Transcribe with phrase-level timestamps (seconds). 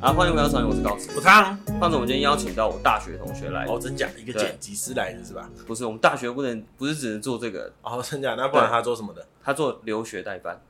[0.00, 1.58] 啊，欢迎回到草原，我是高子，我汤。
[1.80, 3.64] 胖子，我们今天邀请到我大学同学来。
[3.64, 4.08] 哦，真假？
[4.16, 5.50] 一个剪辑师来的是吧？
[5.66, 7.72] 不是，我们大学不能，不是只能做这个。
[7.82, 8.36] 哦，真假？
[8.36, 9.26] 那不然他做什么的？
[9.42, 10.62] 他做留学代办。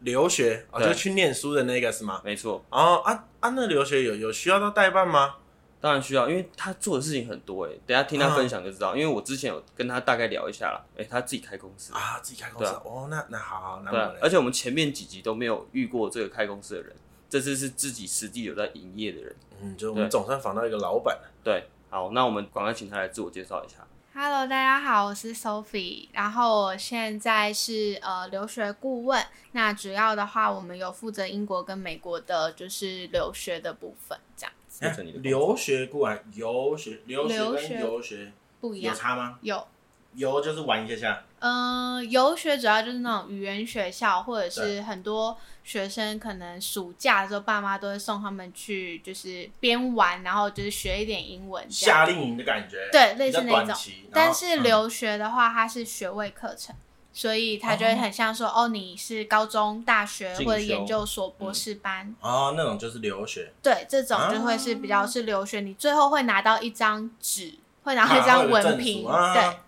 [0.00, 0.66] 留学？
[0.70, 2.20] 哦，就去念书的那个是吗？
[2.22, 2.62] 没错。
[2.68, 5.36] 哦啊啊，那留学有有需要到代办吗？
[5.80, 7.70] 当然需要，因为他做的事情很多哎。
[7.86, 8.94] 等下听他分享就知道。
[8.94, 10.84] 因为我之前有跟他大概聊一下了。
[10.98, 12.70] 哎，他自己开公司啊，自己开公司。
[12.84, 14.00] 哦，那那好好，那对。
[14.20, 16.94] 而且我们前面几集都没有遇过这个开公司的人。
[17.34, 21.28] 这次是自己实际有在营业的人，嗯，就我们总算访到一个老板了。
[21.42, 23.84] 对，好，那我们赶快请他来自我介绍一下。
[24.14, 29.20] Hello，大家好，我是 Sophie，然后我现在是呃留学顾问。
[29.50, 34.84] 那主要的话，我们有负责英国跟美国的，就是留学的部分，这样子。
[34.84, 39.40] 欸、留学顾问，游学，留学跟游学不一样，有差吗？
[39.42, 39.66] 有。
[40.14, 53.76] 游就是玩一下下，嗯、呃，游学主要就是那种语言学校，或者是很多学生可能暑假的时候，爸妈都会送他们去，就是边玩，然后就是学一点英文，夏令营的感觉，对，类似那种。
[54.12, 56.78] 但是留学的话，它是学位课程，嗯、
[57.12, 63.52] 所以它就会很像说，哦，哦，你是高中、大学或者研究所、博士班，嗯、哦，那种就是留学。
[63.62, 69.58] 对，这种就会是比较是留学，你最后会拿到一张纸，会拿到一张文凭，啊、对。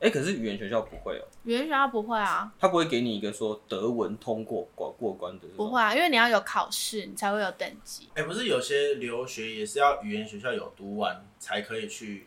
[0.00, 1.28] 哎、欸，可是语言学校不会哦、喔。
[1.44, 2.50] 语言学校不会啊。
[2.58, 5.46] 他不会给你一个说德文通过过过关的。
[5.56, 8.08] 不会啊，因为你要有考试，你才会有等级。
[8.14, 12.24] 哎、欸，不是有些留学也是要语言学校有读完才可以去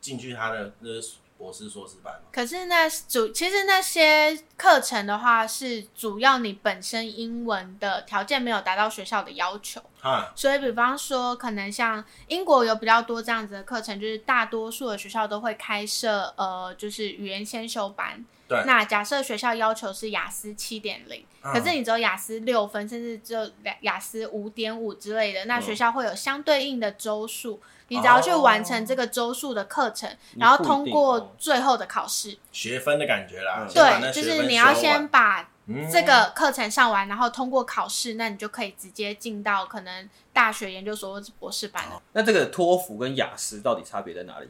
[0.00, 1.00] 进去他的那
[1.42, 2.14] 博士硕士班。
[2.30, 9.82] 可是那主其实那些课程的话，是主要你本身英文的条件没有达到学校的要求。
[10.04, 18.24] 嗯，所以比方说，可能像英国有比较多这样子的课程，就是大多数的学校都会开设呃，就是语言先修班。
[18.52, 18.64] 对。
[18.66, 23.50] 那假设学校要求是雅思七点零，可是你只有雅思六分，甚至只有
[23.80, 33.66] 雅思五点五之类的，那学校会有相对应的周数，嗯、你只要去完成这个周数的课程，哦、然后通过最后的考试，学分的感觉啦。
[33.72, 35.48] 对，就是你要先把。
[35.90, 42.02] 这个课程上完，然后通过考试，那你就可以直接进到可能大学、研究所或者博士班了。
[42.12, 44.48] 那这个托福跟雅思到底差别在哪里？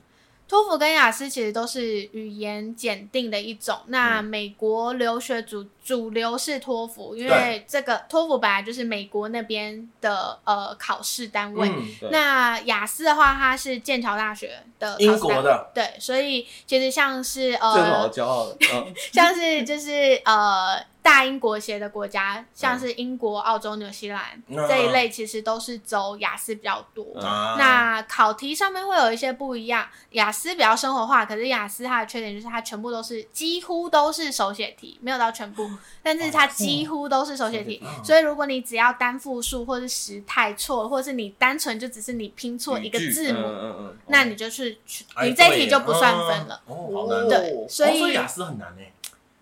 [0.53, 3.75] 托福跟雅思其实都是语言检定的一种。
[3.87, 11.67] 那美国留学主主流是托福，因为这个托福本来就是美国那边的呃考试单位。
[11.67, 18.53] 嗯、那雅思的话，它是剑桥大学的英国的，对，所以其实像是呃，最好骄傲
[19.11, 20.92] 像是就是呃。
[21.03, 27.05] 大英国协的国家，像是英国、澳洲、纽西兰、嗯、这一类，其实都是走雅思比较多。
[27.17, 35.69] 嗯、那考题上面会有一些不一样，雅思比较生活化，可是雅思它的缺点就是它全部都是几乎都是手写题，没有到全部，
[36.05, 37.83] 但是它几乎都是手写题。
[37.85, 44.79] 哦、所以如果你只要单复数或是时态错，或是你单纯就只是你拼错一个字母，那你就是
[45.25, 46.63] 你这题就不算分了。
[46.67, 47.29] 哦，好难。
[47.29, 48.93] 对，所以雅思很难诶。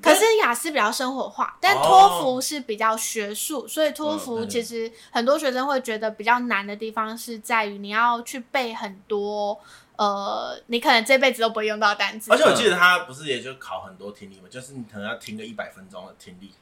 [0.03, 9.59] 可是雅思比较生活化，但托福是比较学术，哦、所以托福其实很多学生会觉得比较难的地方是在于你要去背很多，
[9.97, 12.31] 呃，你可能这辈子都不会用到的单词。
[12.33, 16.53] 而且我记得他不是也就考很多听力嘛，就是你可能要听个一百分钟的听力。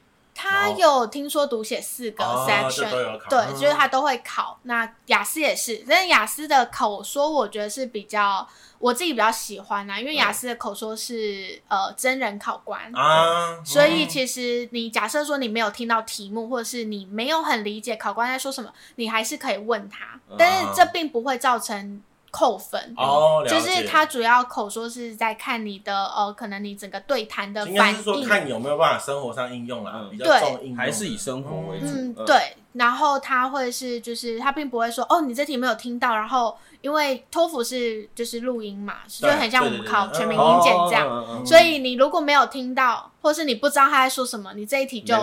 [0.41, 4.57] 他有听说读写四个 section，哦、对，就是他都会考。
[4.63, 8.47] 那雅思也是，但是雅思的口说我觉得是比较
[8.79, 22.01] 我自己比较喜欢啊，因为雅思的口说是呃真人考官啊，所以其实你假设说你没有听到题目，或者是你没有很理解考官在说什么，你还是可以问他，但是这并不会造成。
[22.31, 31.87] 扣分哦，就是他主要口说是在看你的呃，可能你整个对谈的反应，应该是说看你有没有办法生活上应用了，嗯、比较重应用，还是以生活为主。
[31.87, 32.57] 嗯，对。
[32.75, 45.15] 然后他会是，就是他并不会说，哦，你这题没有听到，然后因为托福是就是录音嘛，就很像我们考全民英检这样，所以你如果没有听到，或是你不知道他在说什么，你这一题就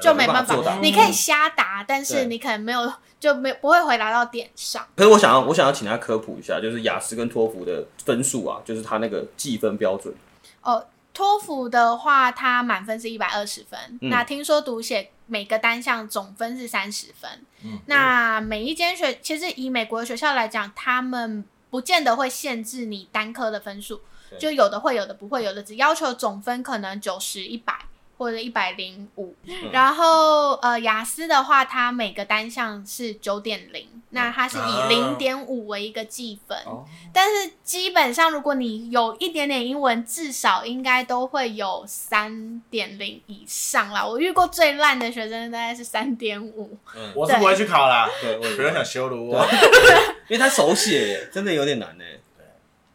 [0.00, 4.86] 就没办法，你可以瞎答，但是你可能没有就没不会回答到点上。
[4.96, 10.14] 可是我想要我想要请他科普一下，就是雅思跟托福的分数啊，就是他那个计分标准。
[10.62, 15.10] 哦，托福的话，它满分是一百二十分，那听说读写。
[15.26, 24.00] 每个单项总分是三十分，嗯、那每一间学其实以美国的学校来讲，他们不见得会限制你单科的分数，
[24.38, 29.34] 就有的会，有的不会，有的只要求总分可能九十、一百，或者一百零五，
[29.72, 44.06] 然后呃，雅思的话，它每个单项是九点零，那它是以零点五为一个计分，啊、但是基本上如果你有一点点英文，至少应该都会有三点零以上啦。
[44.06, 46.78] 我遇过最烂的学生大概是三点五，
[47.14, 49.44] 我是不会去考啦，对，不要想羞辱我，
[50.28, 52.04] 因为他手写真的有点难呢。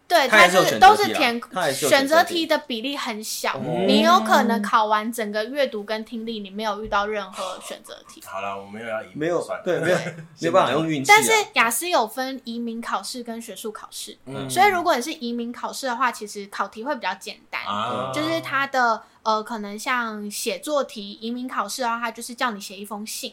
[0.10, 1.40] 对，它是都是填
[1.72, 8.20] 选择题的比例很小，你有可能考完整个阅读跟听力，你没有遇到任何选择题。
[8.26, 9.98] 好了，我没有要移没有对，没有
[10.42, 11.08] 没有办法用运气。
[11.08, 14.18] 但是雅思有分移民考试跟学术考试，
[14.50, 17.62] 所以如果你是移民考试的话，其实考题会比较简单，
[18.12, 23.32] 就是它的呃可能像写作题，移民考试的话，它就是叫你写一封信。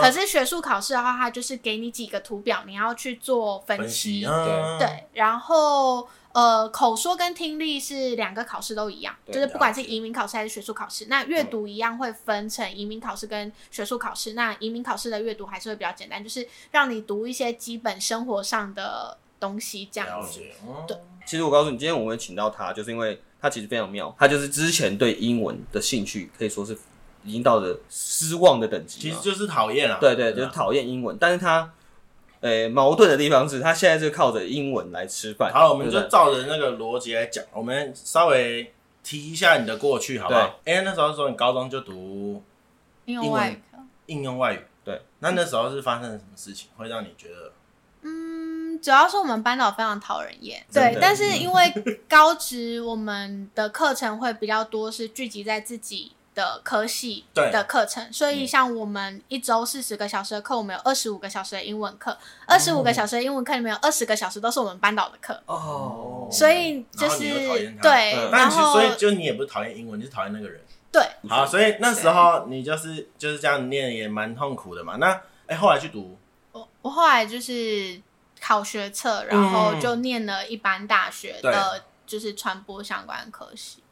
[0.00, 3.88] 可是学术考试的话，它就是给你几个图表，你要去做分析。
[3.88, 14.32] 分析啊、对，然后呃，口说跟听力是两个考试都一样，就是不管是移民考试还是学术考试，那阅读一样会分成移民考试跟学术考试。
[14.32, 20.40] 嗯、那移民考试的阅读还是会比较简单，就是让你读一些基本生活上的东西这样子。
[20.66, 26.78] 嗯、对，其实我告诉你，今天我们请到他，就是因为他其实非常妙，他就是之前对英文的兴趣可以说是。
[27.24, 29.98] 已经到了失望的等级，其实就是讨厌了。
[30.00, 31.16] 对对，就是讨厌英文。
[31.18, 31.70] 但是他，
[32.40, 35.52] 呃、欸，矛盾的地方是他现在是靠着英文来吃饭。
[35.52, 38.72] 好，我们就照着那个逻辑来讲，我们稍微
[39.02, 40.60] 提一下你的过去，好不好？
[40.64, 42.42] 哎、欸，那时候说你高中就读
[43.06, 43.62] 应用外语，
[44.06, 44.60] 应用外语。
[44.84, 47.52] 对，那那时候是发生了什么事情，会让你觉得？
[48.02, 50.64] 嗯，主要是我们班导非常讨人厌。
[50.72, 51.72] 对，但是因为
[52.08, 56.12] 高职我们的课程会比较多，是聚集在自己。
[56.38, 65.42] 的科系的课程，所以像我们一周四十个小时的课，我们有二十五个小时的英文课，二十五个小时的英文课里面有二十个小时都是我们班导的课。
[65.46, 67.24] 哦，所以就是
[67.82, 70.60] 对，但所以就你也不是讨厌英文，你是讨厌那个人，
[70.92, 74.94] 对，好，所以那时候你就是就是这样念也蛮痛苦的嘛。
[74.98, 75.10] 那
[75.46, 76.16] 哎、欸，后来去读，
[76.52, 78.00] 我我后来就是
[78.40, 83.82] 考学测，然后就念了一般大学的，就是传播相关科系。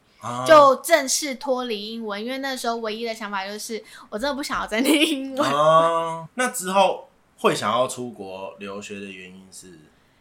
[0.47, 5.51] 就正式脱离英文，因为那时候唯一的想法就是，我真的不想要再念英文。
[5.51, 9.79] 啊，那之后会想要出国留学的原因是？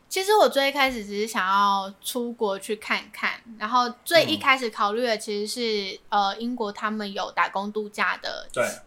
[0.09, 8.47] 其实我最一开始只是想要出国去看看，然后最一开始考虑的其实是、嗯、呃英国他们有打工度假的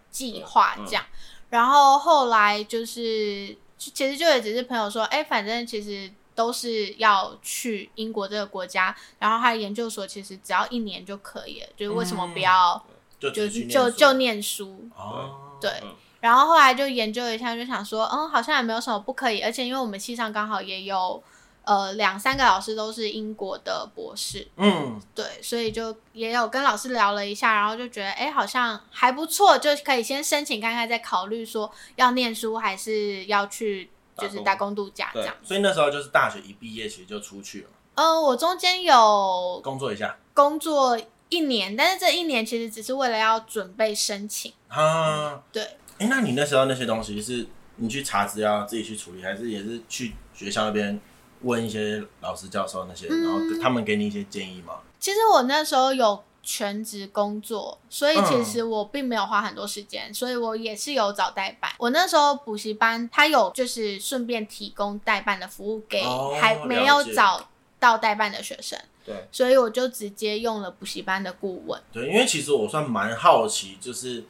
[0.10, 1.04] 计划这样，
[1.50, 6.12] 然后后来就是其实就也只是朋友说，哎、欸，反正其实。
[6.40, 12.82] 都是要去英国这个国家，然后他的研究所其实只要一年就可以了，就是为什么不要
[13.20, 14.88] 就就就就念书？
[14.96, 15.70] 哦，对。
[16.22, 21.22] 然后后来就研究一下，就想说，嗯，好像也没有什么不可以，而且因为我们系上刚好也有
[21.66, 33.90] 呃两三个老师都是英国的博士，嗯，对，所以就也有跟老师聊了一下，然后就觉得，哎，好像还不错，就可以先申请看看，再考虑说要念书还是要去。
[34.20, 37.70] 就是打工度假这样，所以那时候就是大学一毕业其实就出去了。
[37.96, 41.00] 嗯，我中间有工作一下，工作
[41.30, 44.54] 一年，但是这一年其实只是为了要准备申请。
[44.68, 45.64] 啊，对。
[45.98, 51.00] 哎，那你那时候那些东西是你去查资料自己去处理，还是也是去学校那边
[51.42, 54.80] 问一些老师教授那些，然后他们给你一些建议吗？
[55.00, 56.24] 其实我那时候有。
[56.52, 61.72] 全职工作，所以其实我并没有花很多时间，嗯、所以我也是有找代办。
[61.78, 66.02] 我那时候补习班，他有就是顺便提供代办的服务给
[66.42, 67.48] 还没有找
[67.80, 68.80] 到代办的学生。
[69.06, 71.80] 对、哦，所以我就直接用了补习班的顾问。
[71.94, 74.24] 对，因为其实我算蛮好奇，就是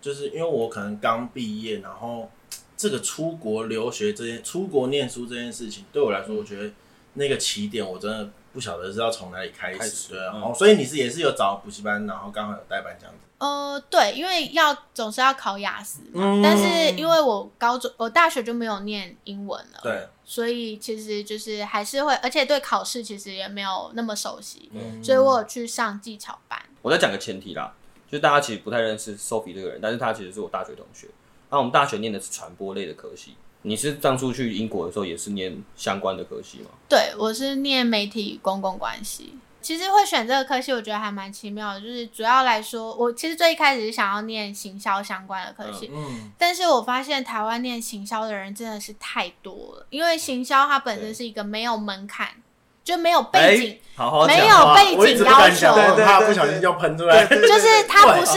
[0.00, 2.30] 就是因为我可能刚毕业，然后
[2.76, 6.70] 这个出国留学这件、出国念书这件事情，对我来说，我觉得
[7.14, 8.30] 那个起点我真的。
[8.54, 13.20] 不晓得是要从哪里开始，开始对啊，嗯、所以你是也是有找补习班，然后刚好有代班这样子。
[13.38, 26.58] 呃，对，因为要总是要考雅思嘛，嗯、但是因为我高中我大学就没有念英文了，对，所以其实就是还是会，而且对考试其实也没有那么熟悉，嗯、所以我有去上技巧班。
[26.80, 27.74] 我再讲个前提啦，
[28.06, 31.08] 就是大家其实不太认识 Sophie 这个人，但是他其实是我大学同学，
[31.50, 33.36] 然后我们大学念的是传播类的科系。
[33.66, 36.66] 你是当初去英国的时候也是念相关的科系吗？
[36.86, 39.34] 对，我是念媒体公共关系。
[39.62, 41.80] 其实会选这个科系，我觉得还蛮奇妙的。
[41.80, 52.28] 就是主要来说，我其实最一开始是想要念行销相关的科系，嗯，嗯，但是我发现台湾念行销的人真的是太多了，因为行销它本身是一个没有门槛。
[52.84, 55.74] 就没有背景，好好没有背景要求，
[56.04, 57.24] 怕不小心就喷出来。
[57.26, 58.34] 就是他不是，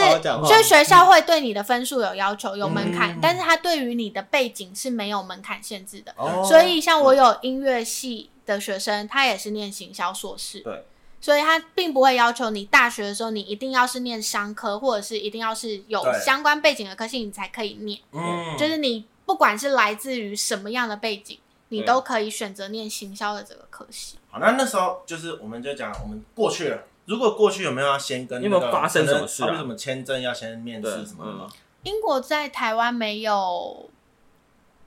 [0.48, 6.16] 就是学校会对你的分数有要求，有门槛，但是他对于你的背景是没有门槛限制的。
[6.46, 10.62] 所以像我有音乐系的学生，他也是念行销硕士。
[10.62, 10.86] 对，
[11.20, 18.00] 所以他并不会要求你大学的时候你一定要是念商科，或者是一定要是有相关背景的科系你才可以念。
[18.14, 21.38] 嗯，就是你不管是来自于什么样的背景，
[21.70, 24.18] 你都可以选择念行销的这个科系。
[24.30, 26.84] 好，那那时候就是我们就讲我们过去了。
[27.06, 28.56] 如果过去有没有要先跟、那个？
[28.56, 29.52] 有没有发生什么事啊？
[29.52, 31.48] 为什么签证要先面试什么的吗？
[31.84, 33.90] 英国在台湾没有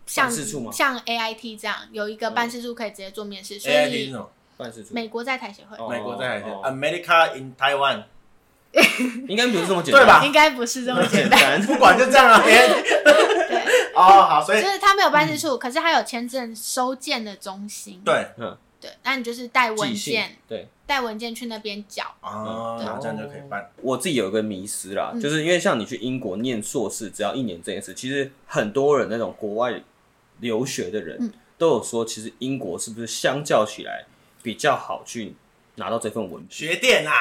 [0.06, 0.30] 像
[0.72, 4.30] 像 AIT 这样有一个办事处可以直接做面试，所以 AIT 是什么？
[4.56, 4.92] 办事处？
[4.94, 5.76] 美国在台协会。
[5.88, 6.68] 美国在台协会。
[6.68, 8.02] America in Taiwan。
[9.26, 10.25] 应该不是这么简单，对吧？
[10.25, 11.60] 应该不是这么简单。
[11.66, 12.40] 不管就这样啊。
[14.07, 14.16] 对。
[14.16, 18.00] 哦， 好，所以就是他没有办事处，可是他有签证收件的中心。
[18.04, 18.57] 对，嗯。
[18.80, 23.71] 对，那你就是带文件，对，带文件去那边缴啊，然后这样就可以办。
[23.83, 29.83] 我自己有一个迷思啦，嗯、就是因为像你去英国念硕士，只要一年这件事，其实很多人那种国外
[30.38, 34.07] 留学的人、嗯、都有说，其实英国是不是相较起来
[34.42, 35.35] 比较好去
[35.75, 36.71] 拿到这份文凭？
[36.71, 37.12] 学店啊？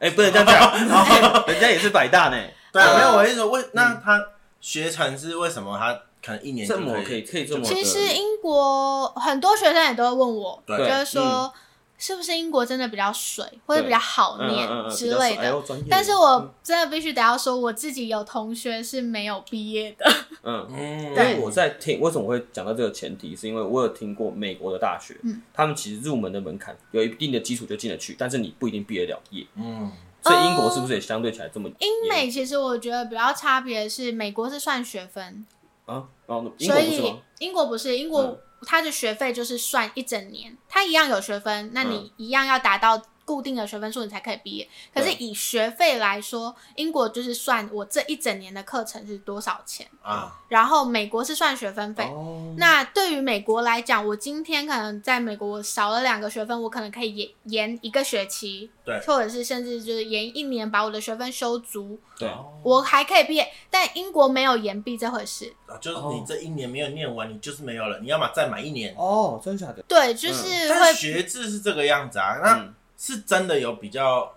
[0.00, 0.74] 哎、欸，不能这样讲，
[1.46, 2.36] 人家也是百大呢。
[2.72, 4.20] 对啊，没有我意思说，为那他
[4.60, 5.96] 学成是为什么他？
[6.26, 7.62] 可能一年这么可以，可以这么。
[7.62, 11.52] 其实英国很多学生也都会问我，就是说
[11.96, 15.62] 是不是英国真的比较水，或者比较好念之类的。
[15.88, 20.04] 但是我真的必须得要说，我自己有同学是没有毕业的。
[20.42, 25.16] 嗯嗯，因为我在听，为什么会讲到这个前提，是因为我有听过美国的大学，
[25.54, 29.46] 他们其实入门的门槛有一定的基础就进得去，但是你不一定毕得了业。
[29.54, 29.92] 嗯，
[30.22, 31.68] 所以英国是不是也相对起来这么？
[31.78, 35.46] 英美其实我觉得比较差别是，美国是算学分。
[35.86, 44.66] 啊，哦，所以英国不是英国，它的学费就是算一整年，它一样有学分，那你一样要达到固定的学分数，你才可以毕业。
[44.94, 50.32] 可是以学费来说，英国就是算我这一整年的课程是多少钱啊？
[50.48, 52.04] 然后美国是算学分费。
[52.04, 62.30] 哦、那对于美国来讲，我今天可能在美国少了两个学分，我可能可以延延一个学期，对，或者是甚至就是延一年把我的学分修足，对，
[62.62, 63.52] 我还可以毕业。
[63.68, 68.94] 但英国没有延毕这回事啊，就是你这一年没有念完，你就是没有了，你要么再买一年。
[68.96, 69.82] 哦，真的假的？
[69.88, 72.54] 对，就是会、嗯、但学制是这个样子啊，那。
[72.58, 74.34] 嗯是真的有比较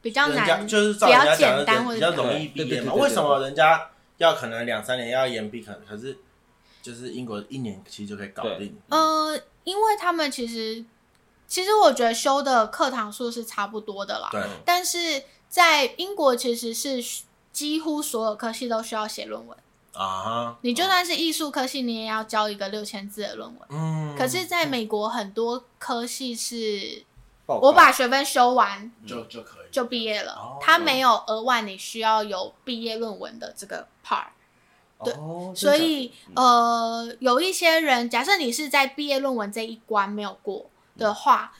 [0.00, 1.64] 比较难，就是照人家讲的
[1.94, 2.94] 比较容易毕业嘛？
[2.94, 5.62] 为什么人家要可能两三年要延毕？
[5.62, 6.16] 可可是
[6.82, 8.74] 就是英国一年其实就可以搞定。
[8.88, 10.84] 呃，因为他们其实
[11.46, 14.28] 其实我觉得修的课堂数是差不多的啦。
[14.32, 14.42] 对。
[14.64, 17.02] 但是在英国其实是
[17.52, 19.56] 几乎所有科系都需要写论文
[19.92, 20.56] 啊。
[20.62, 23.68] 你就算是艺术科系，你也要交一个六千字的论文。
[23.68, 24.14] 嗯。
[24.16, 27.04] 可是在美国很多科系是。
[27.46, 34.26] 我把学分修完就就可以就毕业了，他没有额外你需要有毕业论文的这个 part，
[35.04, 35.14] 对，
[35.54, 41.52] 所以呃，有一些人，假设你是在毕业论文这一关没有过的话，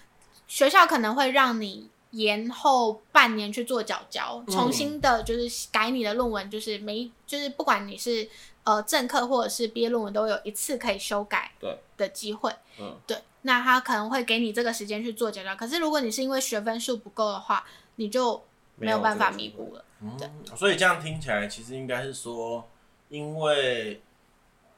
[0.49, 8.29] 学校可能会让你延后半年去做缴交，重新的就是改你的论文，就是没就是不管你是
[8.65, 11.53] 呃政课或者是毕业论文，都有一次可以修改
[11.97, 13.17] 的机会，嗯，对。
[13.47, 17.63] 那他可能会给你这个时间去做缴交，可是如果你是因为学分数不够的话，
[17.97, 18.43] 你就
[18.77, 19.85] 没有办法弥补了。
[20.19, 22.67] 对，所以这样听起来，其实应该是说，
[23.11, 24.03] 因为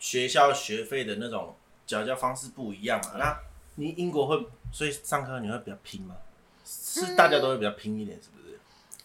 [0.00, 1.54] 学校学费的那种
[1.86, 3.12] 缴交方式不一样嘛。
[3.18, 3.38] 那
[3.76, 6.16] 你英国会，所以上课你会比较拼吗？
[6.64, 8.58] 是大家都会比较拼一点，是不是？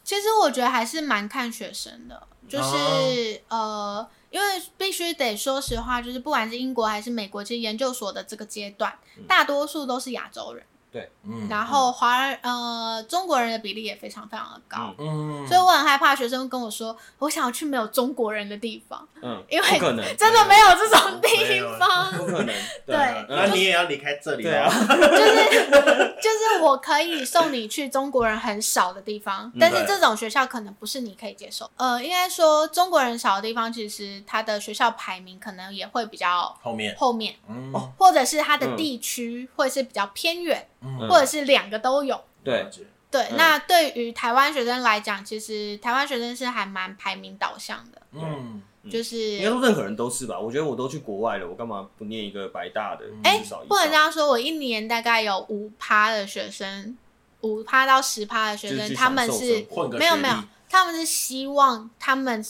[0.04, 4.10] 其实我觉得还是蛮看学生的，就是呃。
[4.32, 8.92] 因为必须得说实话，就是不管是英国还是美国，其实研究所的这个阶段，
[9.28, 10.66] 大多数都是亚洲人。
[10.92, 19.68] 对，嗯，然后华人呃中国人的比例也非常非常的高，嗯，所以我很害怕学生跟我说，我想要去没有中国人的地地方，嗯，因为
[20.16, 22.56] 真的没有这种地方，不可能，
[22.88, 36.96] 对，那你也要离开这里，对啊， 就是就是我可以送你去中国人很少的地方，但是这种学校可能不是你可以接受，呃，应该说中国人少的地方，其实它的学校排名可能也会比较后面。
[36.98, 40.68] 后面，嗯，或者是它的地区会是比较偏远。
[41.10, 42.70] 或者是两个都有，对。
[43.10, 43.28] 对。
[43.36, 50.40] 那对于台湾学生来讲，其实台湾学生是还蛮排名导向的，嗯，就是应该说任何人都是吧。
[50.40, 53.06] 我觉得我都去国外了，我干嘛不念一个白大的？
[53.24, 54.30] 哎，不能这样说。
[54.30, 56.98] 我一年大概有五趴的学生，
[57.42, 59.68] 五趴到十趴的学生，他们是
[60.00, 60.36] 没有没有，
[60.70, 62.42] 他们是希望他们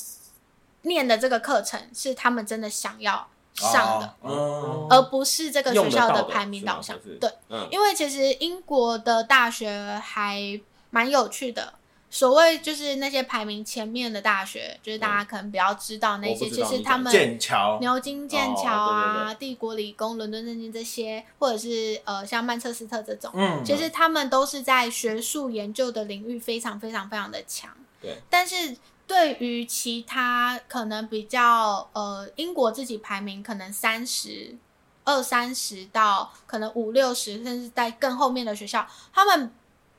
[0.84, 4.16] 念的这个课程是他们真的想要上的，
[4.90, 6.98] 而不是这个学校的排名导向。
[7.20, 7.30] 对，
[7.70, 11.74] 因为其实英国的大学还蛮有趣的，
[12.10, 27.70] 所谓就是那些排名前面的大学，就是大家可能比较知道那些，其实他们剑桥、牛津、剑桥啊、帝国理工、伦敦政经这些，或者是呃像曼彻斯特这种，嗯，其实他们都是在学术研究的领域非常非常非常的强。
[28.02, 28.76] 对，但是
[29.08, 34.56] 对于其他可能比较呃英国自己排名可能三十
[35.04, 39.52] 二三十到可能五六十，甚至在更后面的学校，他们。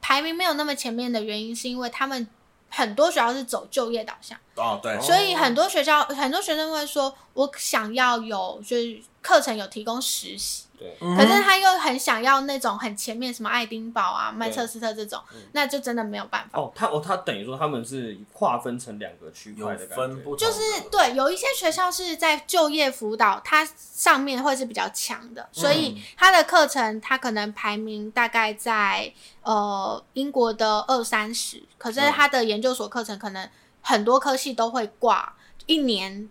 [0.04, 2.26] 排名没有那么前面的原因，是因为他们
[2.68, 10.64] 很多学校是走就业导向哦，对，所以很多学校很多学生会说，我想要有就是课程有提供实习。
[10.78, 10.96] 对。
[11.16, 15.18] 可是他又很想要那种很前面什么爱丁堡啊、曼彻斯特这种，
[15.52, 16.58] 那就真的没有办法。
[16.58, 33.48] 哦，他哦，他等于说他们是划分成两个区块的感觉，就是对，有一些学校是在就业辅导，它上面会是比较强的，所以他的课程他可能排名大概在呃英国的二三十，可是他的研究所课程可能
[33.82, 35.36] 很多科系都会挂
[35.66, 36.28] 一年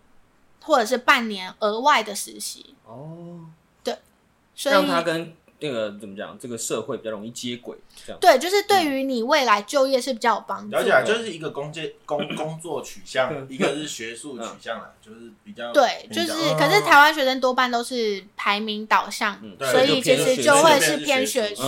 [0.64, 2.74] 或者是半年额外的实习。
[2.86, 3.46] 哦。
[3.84, 3.96] 对
[4.56, 8.20] 所以让他跟那个怎么讲，这个社会比较容易接轨，这样。
[8.20, 10.76] 对，就是对于你未来就业是比较有帮助。
[10.76, 21.62] 了解，就是一个工阶工工作取向， 一个是学术取向啦，就是比较对，就是可是台湾学生多半都是排名导向，所以其实就会是偏学术。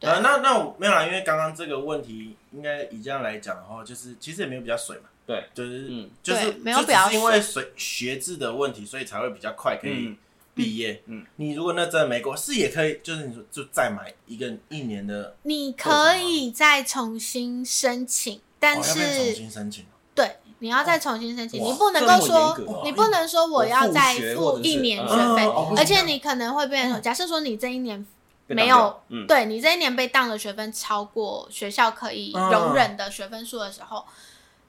[0.00, 7.72] 呃，那那我没有啦，因为刚刚这个问题，应该以这样来讲的话，就是其实也没有比较水嘛，对，就是嗯，就是没有比较因为水。
[7.76, 10.16] 学制的问题，所以才会比较快可以。
[10.54, 19.84] 毕业，嗯，你如果那真的没过是也可以，就是你说就再买一个一年的，你可以再重新申请，但是重新申请，
[20.16, 28.04] 对，你要再重新申请，你不能够说，你不能说我要再付一年学费，而且你可能会变成，假设说你这一年
[28.48, 34.04] 没有，对你这一年被当的学分超过学校可以容忍的学分数的时候，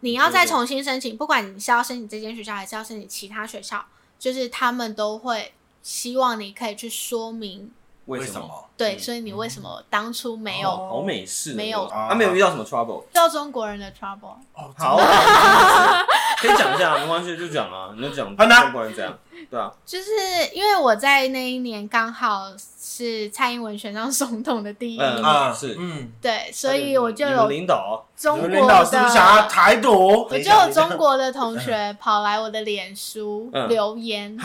[0.02, 3.84] 你要再重新申请，不管你是要申请这间学校还是要申请其他学校，
[4.18, 5.54] 就是他们都会。
[5.82, 7.72] 希望你可以去说明
[8.06, 8.66] 为什么？
[8.76, 10.70] 对，所以你为什么当初没有？
[10.70, 14.36] 好美式，没有，他没有遇到什么 trouble，遇到中国人的 trouble。
[14.54, 14.98] 哦，好，
[16.40, 19.18] 可以讲一下，没关系，就讲啊，你就讲中国人这样，
[19.50, 20.12] 对啊，就是
[20.54, 34.38] 因为我在那一年刚好是蔡英文选上总统的第一年，是，嗯，对，所以我就有领导中国的想要台独，我就有中国的同学跑来我的脸书留言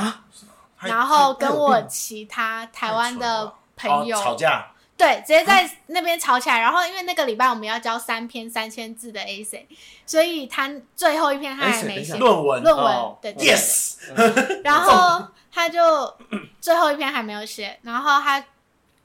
[0.81, 6.61] 然后跟我其他台湾的朋友吵架，对，直接在那边吵起来。
[6.61, 9.65] 然后因为那个礼拜我们要交三篇三千字的 essay，
[10.07, 13.97] 所以他最后一篇他还没写论文，论文对，yes。
[14.63, 16.15] 然后他就
[16.61, 18.45] 最后一篇还没有写，然后他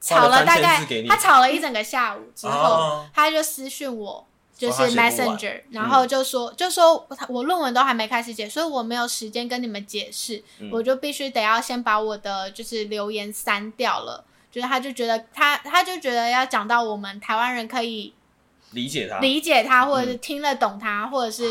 [0.00, 4.26] 吵了大概他吵了一整个下午之后，他就私讯我。
[4.60, 14.22] 就是 Messenger，然后就说，就说我论文都还没开始写，所以我没有时间跟你们解释，我就必须得要先把我的就是留言删掉了。
[14.50, 18.12] 就是他就觉得他他就觉得要讲到我们台湾人可以
[18.72, 21.44] 理解他，理解他，或者是听得懂他，或者是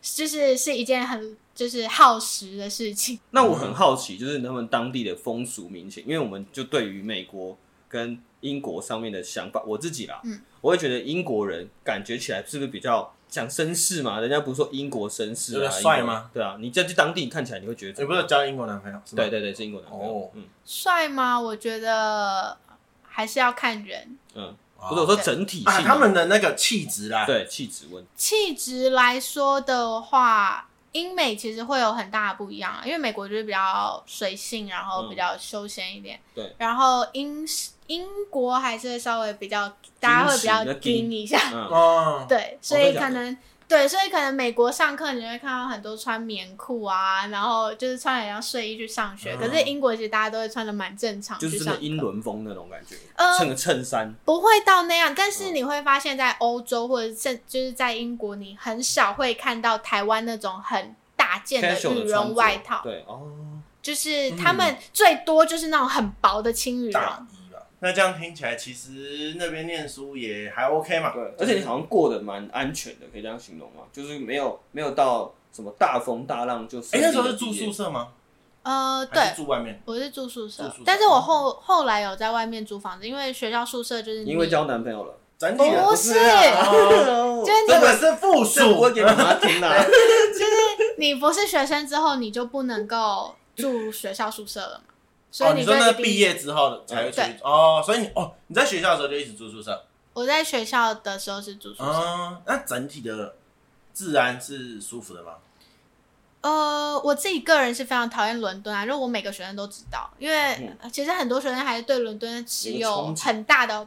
[0.00, 3.18] 就是是一件很就是耗时的事情。
[3.30, 7.56] 那我很好奇，就是他们当地的风俗民情，因为我们就对于美国
[7.88, 14.20] 跟英国上面的想法，我自己啦，嗯，我会觉得英国人感觉起来是不是比较讲绅士嘛？
[14.20, 16.30] 人家不是说英国绅士啊，帅吗？
[16.32, 18.98] 对啊，你在去当地看起来你会觉得，你不是交英国男朋友？
[19.14, 20.30] 对对对，是英国男朋友。
[20.34, 21.38] 嗯，帅吗？
[21.38, 22.56] 我觉得
[23.02, 24.16] 还是要看人。
[24.34, 24.54] 嗯，
[24.88, 28.08] 不是我说整体性，他们的那个气质啦，对气质问题。
[28.16, 36.18] 气质来说的话，英美其实会有很大的不一样啊，因为美国就是比较随性，然后比较休闲一点。
[36.34, 37.46] 对，然后英。
[37.86, 39.68] 英国还是稍微比较，
[40.00, 43.36] 大家会比较盯一下，嗯、 对，所以可能
[43.68, 52.94] 对，所以可能美国上课你会看到很多穿棉裤啊，然后就是穿很像睡衣去上学，嗯、可是英国其实大家都会穿的蛮正常，就是真的英伦风那种感觉，
[53.38, 63.26] 衬个衬衫，不会到那样，但是你会发现在欧洲或者甚就是在英国，你很少会看到台湾那种很大件的羽绒外套，对哦，
[63.82, 67.02] 就是他们最多就是那种很薄的轻羽绒。
[67.80, 71.12] 那这样听起来，其实那边念书也还 OK 嘛。
[71.12, 73.82] 对，而且你好像过得蛮安全的，可以这样形容吗？
[73.92, 76.78] 就是没有没有到什么大风大浪就。
[76.92, 78.08] 哎，那时候是住宿舍吗？
[78.62, 79.80] 呃，对，住外面。
[79.84, 85.14] 我是住宿舍，但是我后后来有在外面租房子，因为学校宿舍就是因为交男朋友了。
[85.38, 89.68] 不是，就是这个是附属，我给你妈听的。
[90.32, 94.94] 就是你不是学生之后，你就不能够住学校宿舍了嘛。
[95.40, 99.84] 哦，你说那个毕业之后的才会去哦，所以你哦，你在学校的时候就一直住宿舍？
[100.14, 101.92] 我在学校的时候是住宿舍。
[101.92, 103.34] 嗯，那整体的
[103.92, 105.34] 自然是舒服的吗？
[106.40, 113.86] 呃，我自己个人是非常讨厌伦敦啊，因为我每个学生都知道，因为其实很多学生还是对伦敦持有很大的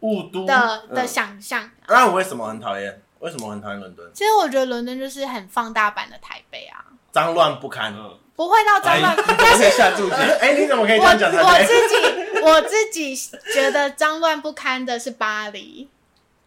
[0.00, 1.64] 雾都的的想象。
[1.64, 1.72] 嗯。
[1.88, 3.02] 那我为什么很讨厌？
[3.20, 4.10] 为什么很讨厌伦敦？
[4.14, 7.94] 其实我觉得伦敦就是很放大版的台北啊，脏乱不堪。
[8.40, 10.16] 不会到脏乱， 但是下注解。
[10.40, 11.30] 哎，你怎么可以这样讲？
[11.30, 13.14] 我自己我自己
[13.52, 15.86] 觉得脏乱不堪的是巴黎。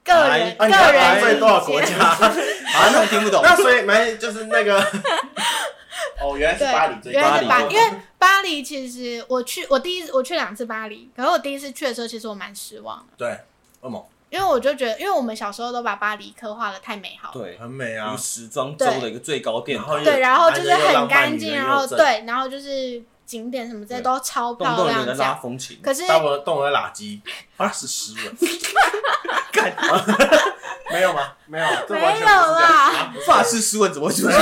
[0.04, 1.94] 个人个人对多少国家？
[2.02, 3.44] 啊，那听不懂。
[3.44, 4.84] 那所以没就是那个。
[6.20, 13.14] 哦，原来是巴黎最原来是巴黎，因为巴黎其实我去我第一次我去两次巴黎，可是我第一次去的时候，其实我蛮失望的。
[13.20, 13.38] 对，为
[13.84, 14.10] 什么？
[14.34, 25.78] 因为我就觉得，因为我们小时候都把巴黎刻画的太美好，对，很美啊，时装周的一个最高殿堂，对，然后就是很干净，然后对，然后就是景点什么这些都超漂亮，超风情。
[25.84, 27.22] 可是，当我动了垃圾，
[27.56, 28.36] 法式诗文，
[30.92, 31.34] 没有吗？
[31.46, 33.14] 没有，没有啦。
[33.28, 34.40] 法式诗文怎么会出现？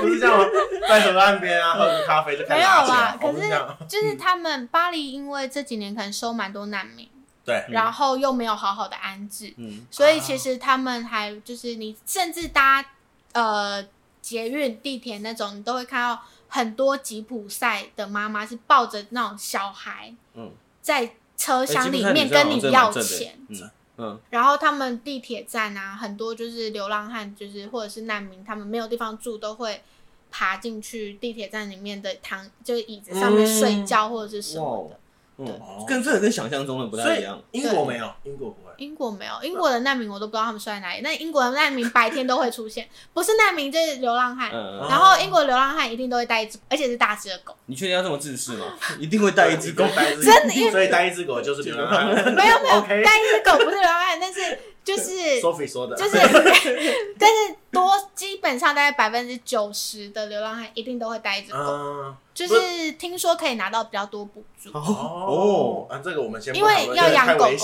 [0.00, 0.44] 不是这样吗？
[0.88, 2.60] 在河岸边啊，喝个咖啡就开始。
[2.60, 3.48] 没有啦，可是
[3.86, 7.08] 就是他们巴黎，因为这几年可能收蛮多难民。
[7.46, 12.84] 对，然后又没有好好的安置，嗯，所以其实他们还就是你甚至搭
[13.32, 13.82] 呃
[14.20, 20.50] 捷运、地铁那种，你都会看到很多吉普赛的妈妈是抱着那种小孩，嗯，
[20.82, 23.70] 在车厢里面跟你要钱，嗯。
[23.98, 29.82] 嗯，然后他们地铁站啊，很多就是流浪汉，就是或者是难民，他们没有地方住，都会
[30.30, 35.00] 爬进去地铁站里面的躺，就是椅子上面睡觉或者是什么的。
[35.38, 35.46] 嗯，
[35.86, 37.38] 跟这个跟想象中的不太一样。
[37.52, 38.72] 英国没有，英国不会。
[38.78, 41.00] 英国没有，英国的难民我都不知道他们睡在哪里。
[41.02, 44.50] 那英国的难民白天都会出现，不是难民就是流浪汉。
[44.88, 47.54] 然后英国流浪汉一定都会带一只，而且是大只的狗。
[47.66, 48.66] 你确定要这么自私吗？
[48.98, 52.06] 一定会带一只狗，真的，所以带一只狗就是流浪汉。
[52.34, 55.10] 没有没有， 带一只狗不是流浪汉，但是就是
[55.42, 56.16] Sophie 说的，就是，
[57.18, 62.14] 但是多基本上大概百分之九十的流浪汉一定都会带一只狗。
[62.32, 67.50] 就是听说可以拿到比较多补助哦，啊，这个我们先因为要养狗狗，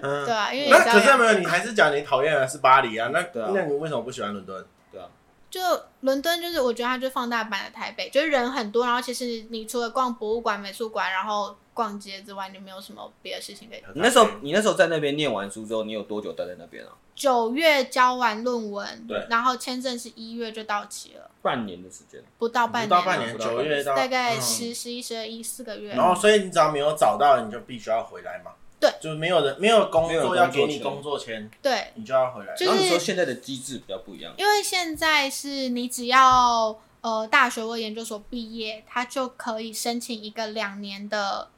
[0.00, 3.10] 对啊，因为那可是没有，你还是讲你讨厌的是巴黎啊？
[3.12, 4.64] 那那你为什么不喜欢伦敦？
[4.90, 5.06] 对啊，
[5.50, 5.60] 就
[6.00, 13.90] 伦敦就是我觉得它就放大版的台北，就是人很多，然后其实你除了逛博物馆、美术馆，然后逛街之外，你没有什么别的事情可以做。
[13.94, 16.90] 你那时候你那时候在那边念完书之后，你有多久待在那边啊？
[17.14, 21.30] 九月交完论文，对，然后签证是一月就到期了。
[21.40, 25.94] 半年的时间，不到半年，不到半年，九月到大概十、十一、十二、一四个月。
[25.94, 28.50] 然后，所以你只要没有找到，你就必须要回来嘛。
[28.80, 32.54] 对，就是没有人没有工作要给你工作签，对，你就要回来。
[32.58, 41.48] 然后你说现在的机制比较不一样，因为现在是你只要呃大学或研究所毕业，他就可以申请一个两年的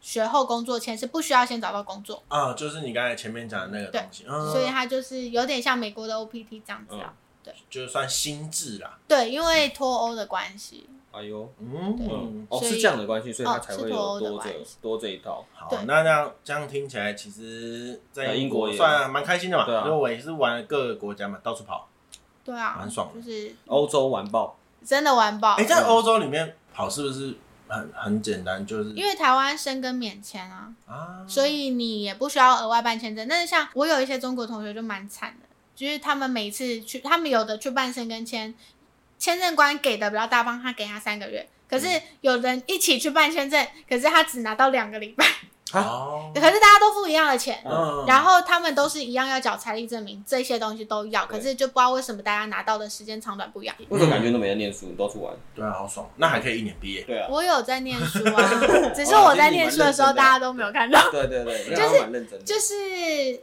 [0.00, 2.22] 学后工作签，是不需要先找到工作。
[2.28, 7.14] 啊，就是你刚才前面讲的那个东西，所以它就是有点像美国的 OPT 这样子啊。
[7.70, 10.86] 就是算新制啦，对，因为脱欧的关系。
[11.10, 14.50] 哎呦，嗯，哦，是这样的关系，所以他才会有多这
[14.82, 15.42] 多这一套。
[15.54, 19.64] 好，那这样这样听起来，其实，在英国也算蛮开心的嘛。
[19.86, 21.88] 因为我也是玩各个国家嘛，到处跑。
[22.44, 25.54] 对啊，蛮爽的，就是欧洲玩爆，真的玩爆。
[25.54, 27.34] 哎，在欧洲里面跑是不是
[27.68, 28.66] 很很简单？
[28.66, 33.28] 就是因为台湾申根免签啊，啊，所以你也不需要额外办签证。
[33.28, 35.46] 但是像我有一些中国同学就蛮惨的。
[35.76, 38.52] 就是他们每次去，他们有的去办申根签，
[39.16, 41.48] 签证官给的比较大方，他给他三个月。
[41.70, 41.86] 可是
[42.20, 45.24] 有人一起去办签证，可是他只拿到两个礼拜。
[45.74, 46.30] 哦。
[46.34, 51.26] 可是大家都付一样的钱，嗯、然后他们都是一样要缴财力证明，这些东西都要。
[51.26, 53.74] 可是就不知道为什么大家拿到的时间长短不一样。
[53.88, 55.34] 为什么感觉都没在念书，到处玩？
[55.54, 56.08] 对啊，好爽。
[56.16, 57.02] 那还可以一年毕业。
[57.02, 57.28] 对啊。
[57.30, 58.50] 我有在念书啊，
[58.94, 61.10] 只是我在念书的时候大家都没有看到。
[61.10, 63.42] 对对对，就是就是。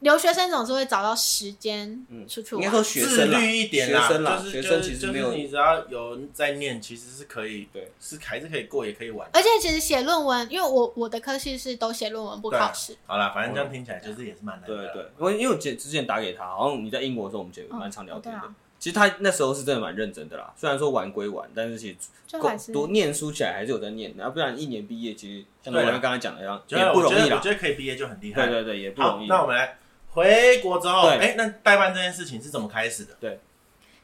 [0.00, 9.28] 留学生总是会找到时间出去玩，应该说学生自律一点啦，就是学生其实没有，你只要有人在念，其实是可以，对，是还是可以过，也可以玩。
[9.32, 12.96] 而且其实写论文，因为我我的科系是都写论文不考试。
[13.06, 14.76] 好啦，反正这样听起来就是也是蛮难的。
[14.76, 18.40] 对对，因为因为我之前打给他，好像你在英国的时候，我们姐蛮常聊天的。
[18.78, 21.94] 其实他那时候是真的蛮认真的啦，虽然说玩归玩，但是其
[22.30, 27.36] 实多念书起来还是有在念，然后不然一年毕业其实像我们刚刚讲的一样，也不容易啦。
[27.36, 28.46] 我觉得可以毕业就很厉害。
[28.46, 29.26] 对对对，也不容易。
[29.26, 29.76] 那我们来。
[30.12, 33.14] 回国之后，哎，那代办这件事情是怎么开始的？
[33.20, 33.40] 对，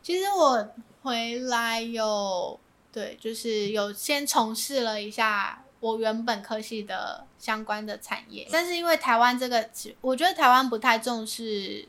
[0.02, 0.68] 其实我
[1.02, 2.58] 回来有，
[2.92, 9.68] 对，就是有先从事了一下我原本科系的相关的产业，但是因为台湾这个，
[10.00, 11.88] 我觉得台湾不太重视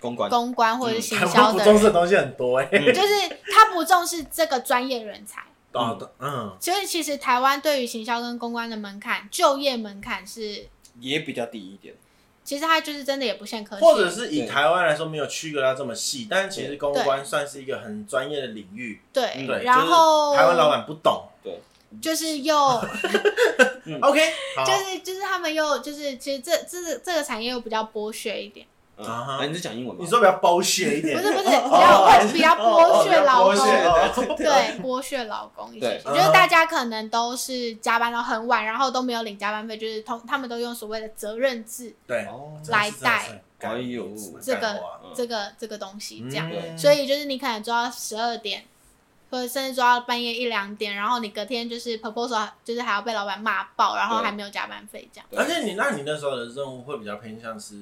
[0.00, 5.42] 公关、公关或者是行销的，不重视的东西很多哎， 就是他不重视这个专业人才。
[5.76, 10.68] 嗯嗯，所以其实台湾对于行销跟公关的门槛，就业门槛是
[11.00, 11.92] 也比较低一点。
[12.44, 19.00] 其实它就是真的也不限科技，或者是以台湾来说没有区隔到这么细，但其实公关算是一个很专业的领域。
[19.12, 21.58] 对，对，然后台湾老板不懂，对，
[22.02, 22.56] 就是又
[24.02, 24.32] OK，
[24.66, 28.66] 就是就是他们又就是其实这这这个产业又比较剥削一点。
[28.96, 30.04] 啊哈，你是讲英文吗？
[30.04, 33.44] 你说比较剥削一点，不是不是，比较比较剥削老
[34.14, 36.00] 公，对，剥削老公一些。
[36.04, 42.24] 我觉得大家可能都是加班到很晚，然后都没有领加班费，就是通他们都用所谓的责任制对
[42.68, 44.08] 来带，哎呦，
[44.40, 44.80] 这个
[45.12, 48.62] 这个这个东西这样，所以就是你可能做到十二点，
[49.28, 55.26] 或者甚至做到半夜一两点，然后你隔天就是 proposal 就是还要被老板骂爆，然后还没有加班费这样。
[55.36, 57.74] 而且你那你那时候的任务会比较偏向是。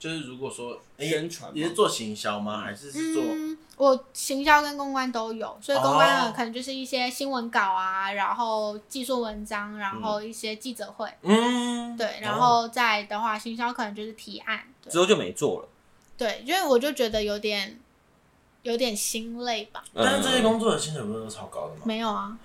[0.00, 2.62] 就是如果说宣传，你是做行销吗？
[2.62, 3.22] 还是是做？
[3.22, 11.06] 嗯，我行销跟公关都有，所以公关可能就是一些新闻稿啊，然后技术文章，然后一些记者会。
[11.20, 14.64] 嗯，对，然后再的话，行销可能就是提案。
[14.88, 15.68] 之后就没做了。
[16.16, 17.78] 对，因为我就觉得有点
[18.62, 19.84] 有点心累吧。
[19.94, 21.82] 但是这些工作的薪水不是都超高的吗？
[21.84, 22.38] 没有啊，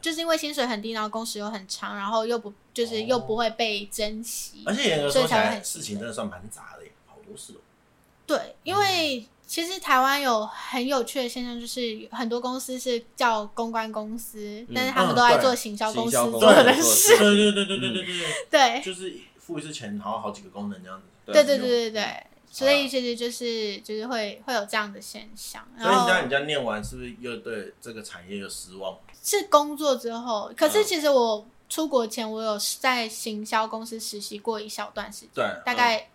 [0.00, 6.75] 就是因为薪水很低，然后工时又很长，然后又不就是又不会被珍惜，而且严格说起来，事情真的算蛮杂的。
[7.36, 7.52] 不是，
[8.26, 17.16] 对，因为其实台湾有很有趣的现象，就是很多公司是叫公关公司，但是他们都在做行销公司做的事。
[17.18, 21.04] 对对对对对对对， 对，就是付一次钱，好好几个功能这样子。
[21.32, 25.64] 对对对对对，所以其实就是就是会会有这样的现象。
[25.78, 28.96] 所以你在你家念完，是不是又对这个产业有失望？
[29.22, 36.08] 是工作之后，可是其实我出国前，我有在行销公司实习过一小段时间，对，大概。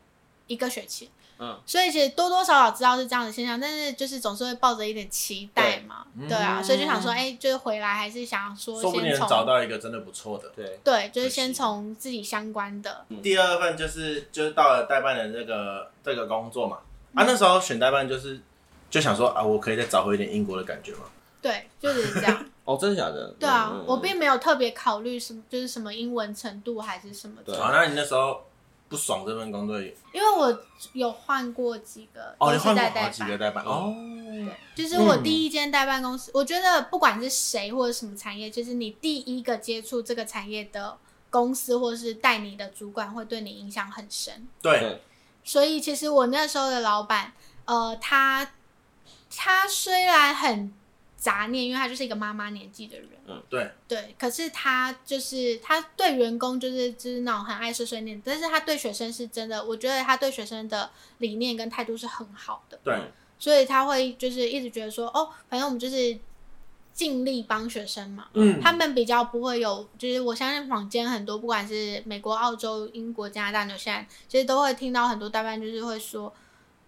[0.52, 1.10] 一个学期，
[1.40, 10.80] 嗯，所以其实多多少少知道是这样的现象，但是就是总是会抱着一点期待嘛，对啊，所以就想说，哎，就是回来还是想要说，说不定找到一个真的不错的，对。
[10.84, 13.06] 对，就是先从自己相关的。
[13.24, 16.80] 第二份就是就是到了代办的这个这个工作嘛，
[17.16, 18.40] 啊，那时候选代办就是
[18.90, 21.06] 就想说啊，我可以再找回一点英国的感觉嘛，
[21.42, 22.46] 对，就是这样。
[22.66, 23.34] 哦，真的假的？
[23.40, 27.60] 对啊，我并没有特别考虑什么，就是什么英文程度还是什么的。
[27.60, 28.42] 好，那你那时候。
[28.92, 33.96] 不爽这份工作，因为我有换过几个，哦，你换过好几个代办哦，
[34.76, 40.98] 对，就是我第一间代办公司，我觉得不管是谁或者什么产业，就是你第一个接触这个产业的
[41.30, 44.46] 公司或是带你的主管，会对你影响很深。
[44.62, 45.02] 对，
[45.44, 47.32] 所以其实我那时候的老板，
[47.64, 48.52] 呃，他
[49.36, 50.74] 他虽然很。
[51.22, 53.08] 杂念，因为他就是一个妈妈年纪的人。
[53.28, 54.16] 嗯，对对。
[54.18, 62.80] 可是他就是他对员工就是就是那种很爱碎碎念，但是他对学生是真的，我觉得他对学生的理念跟态度是很好的。
[62.84, 63.00] 对。
[63.38, 66.18] 所以他会就是一直觉得说，哦，反正我们就是
[66.92, 68.26] 尽力帮学生嘛。
[68.34, 68.60] 嗯。
[68.60, 76.34] 他们比较不会有，就是我相信坊间很多，不管是美国、澳洲、英国、加拿大、纽西兰，其实都会听到很多代办就是会说。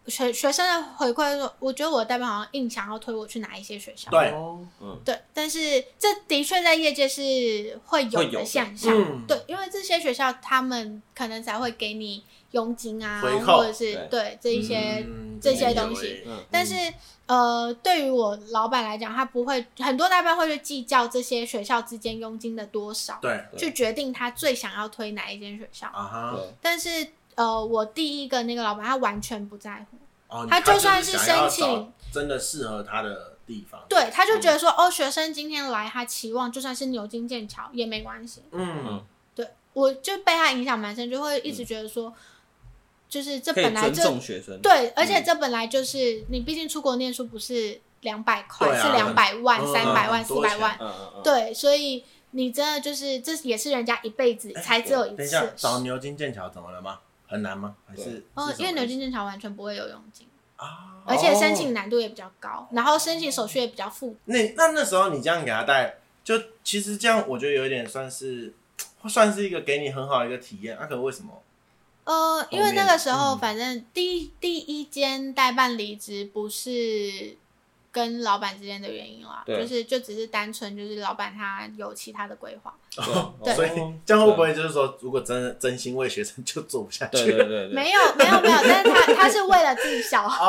[0.08, 4.12] 学学生的回馈说，我觉得我的代办好像硬想要推我去哪一些学校。
[4.12, 4.34] 对，
[4.82, 8.94] 嗯，对，但是这的确在业界是会有的现象。
[8.94, 16.24] 嗯、对，因为这些学校他们可能才会给你佣金啊，或者是对，对这一些、嗯、这些东西。
[16.28, 16.76] 嗯、但是
[17.26, 25.88] 呃，对于我老板来讲，他不会很多代办会去计较这些学校之间佣金的多少，对，去决定他最想要推哪一间学校。
[25.88, 27.08] 啊哈，但是。
[27.36, 39.04] 呃，我第一个那个老板，他完全不在乎，哦、他就算是申请真的适合他的地方，对，他就觉得说，嗯、哦，学生今天来，他期望就算是牛津剑桥也没关系，嗯，
[39.36, 42.14] 对，我就被他影响蛮深，就会一直觉得说，嗯、
[43.10, 44.04] 就是这本来就
[44.62, 50.78] 对，而且这本来就是、嗯、你毕竟出国念书不是两百块，啊、是两百万、三百、嗯、万、四百万，
[51.24, 55.16] 对，所以你真的就是这也是人家一辈子才只有一次。
[55.18, 57.00] 等一下，找牛津剑桥怎么了吗？
[57.28, 57.76] 很难吗？
[57.88, 64.18] 还是哦，因为牛津剑桥完全不会有佣金啊，而且申请难度也比较高，然后申请手续也比较复杂。
[64.26, 68.54] 那那那时候你这样给他带，就其实这样我觉得有一点算是
[69.08, 70.78] 算是一个给你很好的一个体验。
[70.80, 71.42] 那可为什么？
[72.04, 77.38] 呃，因为那个时候反正第一第一间代办离职不是。
[77.94, 82.74] 跟老板之间的原因啦，就是就只是单纯就是老板他有其他的规划，
[83.44, 83.70] 对，所以
[84.04, 87.26] 这样会不会就是说，如果真真心为学生就做不下去？
[87.26, 90.44] 对对对，没有没有没有，但是他他是为了自己小孩，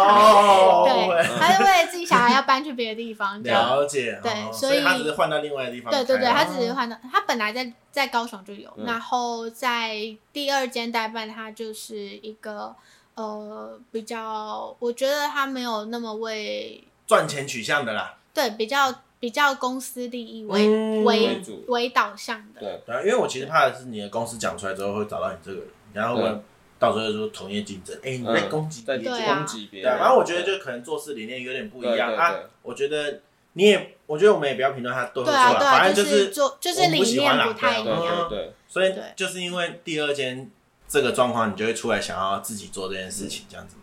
[0.85, 9.95] 对，他是为了自己小孩要搬去别的地方，了解，对，所以他只是换到另外的地方，对对对，他只是换到他本来在在高雄就有，然后在
[10.33, 12.75] 第二间代办他就是一个
[13.17, 16.83] 呃比较，我觉得他没有那么为。
[17.15, 26.43] 赚钱取向的啦，对，比较比较公司利益为、嗯、为为导向的，对对，因为我其实怕的是你的公司讲出来之后会找到你这个人，然后我
[26.77, 29.93] 到时候就说同业竞争，哎、欸，你在攻击别人，在攻击别人。
[29.93, 32.35] 对，然后我觉得就可能做事理念有点不一样啊。
[32.63, 33.21] 我觉得
[33.53, 38.29] 你也，我觉得我们也不要评论他对不对，反正就是做，就是理念不太一样。
[38.29, 40.51] 对，所以就是因为第二间
[40.89, 43.77] 这个状况，你就会出来想要自己做这件事情，这样子。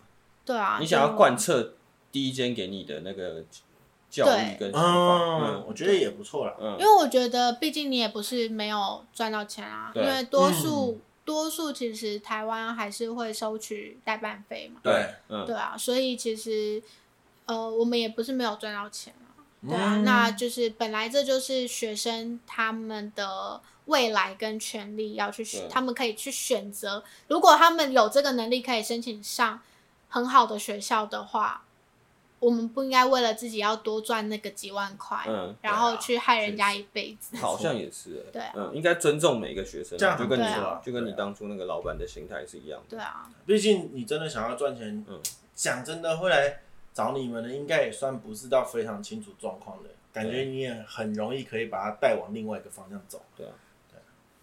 [0.44, 1.72] 对啊，你想要贯彻
[2.12, 3.42] 第一间给你的那个
[4.08, 6.54] 教育跟，嗯，我觉得也不错啦。
[6.78, 11.00] 因为我觉得，毕竟你也不是没有赚到钱啊，因为多数。
[11.24, 16.82] 多数其实台湾还是会收取代办费嘛，对，嗯，对啊，所以其实
[17.46, 19.30] 呃，我们也不是没有赚到钱啊，
[19.64, 29.60] 对啊，嗯、那就是本来这就是学生他们的未来跟权利要去选，他们可以去选择，如果他们有这个能力可以申请上
[30.08, 31.62] 很好的学校的话。
[32.42, 37.36] 我们不应该为了自己要多赚那个几万块，嗯，然后去害人家一辈子。
[37.36, 42.96] 好像也是，对，嗯，应该尊重每一个学生，这样就跟你说，就跟你当初那个老板的心态是一样的。
[42.96, 45.20] 对啊，毕竟你真的想要赚钱，嗯，
[45.54, 46.58] 讲真的会来
[46.92, 53.22] 找你们的，应该也算不是到非常清楚状况的，感觉你也很容易可以把他带往另外一个方向走。
[53.36, 53.52] 对啊。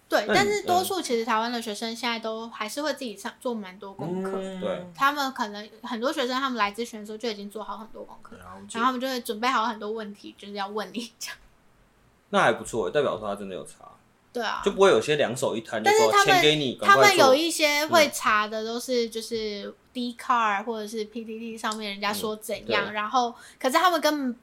[0.10, 4.40] 对，但是多数其实台湾的学生现在都还是会自己上做蛮多功课。
[4.42, 11.38] 嗯、对，他们可能很多学生他们来咨询的时候就已经做好很多功课，然后他们就会准备好很多问题，就是要问你这样。
[12.32, 13.88] 那还不错，代表说他真的有查。
[14.34, 24.36] 对啊，就不会有些两手一摊，但是他们给你他们有一些会查的都是就是 Dcard 或者是 PDD 上面人家说怎样，嗯、然后可是他们根本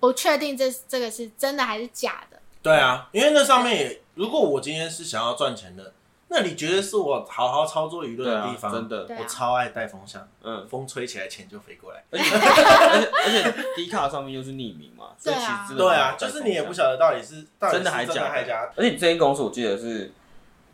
[0.00, 2.38] 不确定这这个是真的还是假的。
[2.62, 4.02] 对啊，因为那上面也。
[4.18, 5.92] 如果我今天是想要赚钱的，
[6.26, 8.72] 那你觉得是我好好操作舆论的地方？
[8.72, 12.02] 真的，我超爱带风向，嗯，风吹起来钱就飞过来。
[12.10, 18.72] 而且 而且 D 卡上面又是匿名嘛，所以其实对啊，就是你也不晓得到底是真的还是假的。
[18.76, 20.12] 而且这间公司我记得是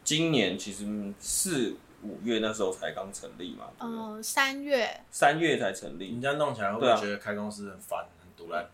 [0.03, 0.87] 今年其实
[1.21, 6.13] 四五月那时候才刚成立嘛，嗯，三月三月才成立。
[6.13, 8.65] 你这样弄起来会不会觉得开公司很烦很独烂？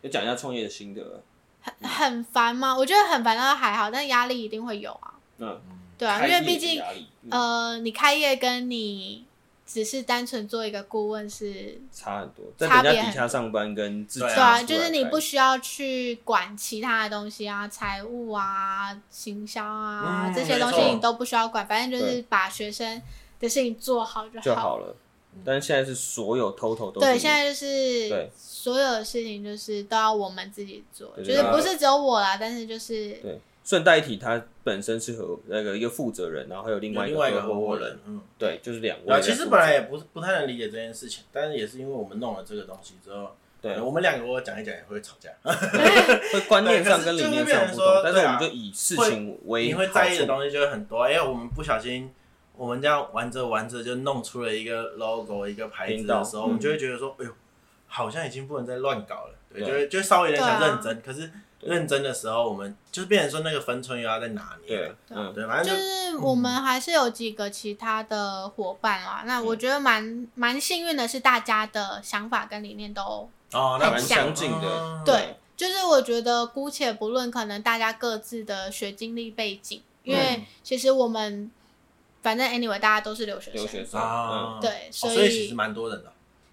[0.00, 1.22] 要讲一下创业的心得。
[1.60, 2.76] 很很烦吗？
[2.76, 5.14] 我觉得很烦，倒还好，但压力一定会有啊。
[5.38, 5.60] 嗯，
[5.98, 6.82] 对啊，因为毕竟，
[7.30, 9.24] 呃，你开业跟你
[9.66, 23.00] 只是单纯做一个顾问是差很多，在人家底下上班跟自己对啊，就是你不需要去管其他的东西啊，财务啊、行销啊这些东西你都不需要管，反正就是把学生
[23.38, 24.96] 的事情做好就好了。
[25.44, 28.30] 但是现在是所有 total 都对，现在就是对。
[28.36, 33.38] 所有的事情就是都要我们自己做，就是不是只有我啦，但是就是对。
[33.62, 39.20] 顺带一提，他本身是和那个一个负责人，然后还有另外一个合伙人，嗯，对，就是两位。
[39.22, 43.30] 其实本来也不是不太能理解这件事情，但是也是因为我们弄了这个东西之后，
[43.62, 52.10] 对，我们两个我讲一讲也会吵架， 会观念上跟理念上不同，但是我们就以事情为你会在意的东西就会很多，因为我们不小心
[52.56, 57.30] 我们这样玩着玩着就弄出了一个 logo 一个牌子的时候，我们就会觉得说，哎呦。
[57.92, 64.68] 好像已经不能再乱搞了，对，就就稍微有点想认真，可是认真的时候，我们就是变成说那个分寸又要在哪里？
[64.68, 69.24] 对，嗯，对，反正就是我们还是有几个其他的伙伴啦。
[69.26, 75.02] 那我觉得蛮蛮幸运的是，大家的想法跟理念都哦，那蛮相近的。
[75.04, 81.50] 对，就是我觉得姑且不论可能大家各自的学经历背景，因为其实我们
[82.22, 86.12] 反正 anyway 大家都是留学生，留学生啊，对，所以其实蛮多人的。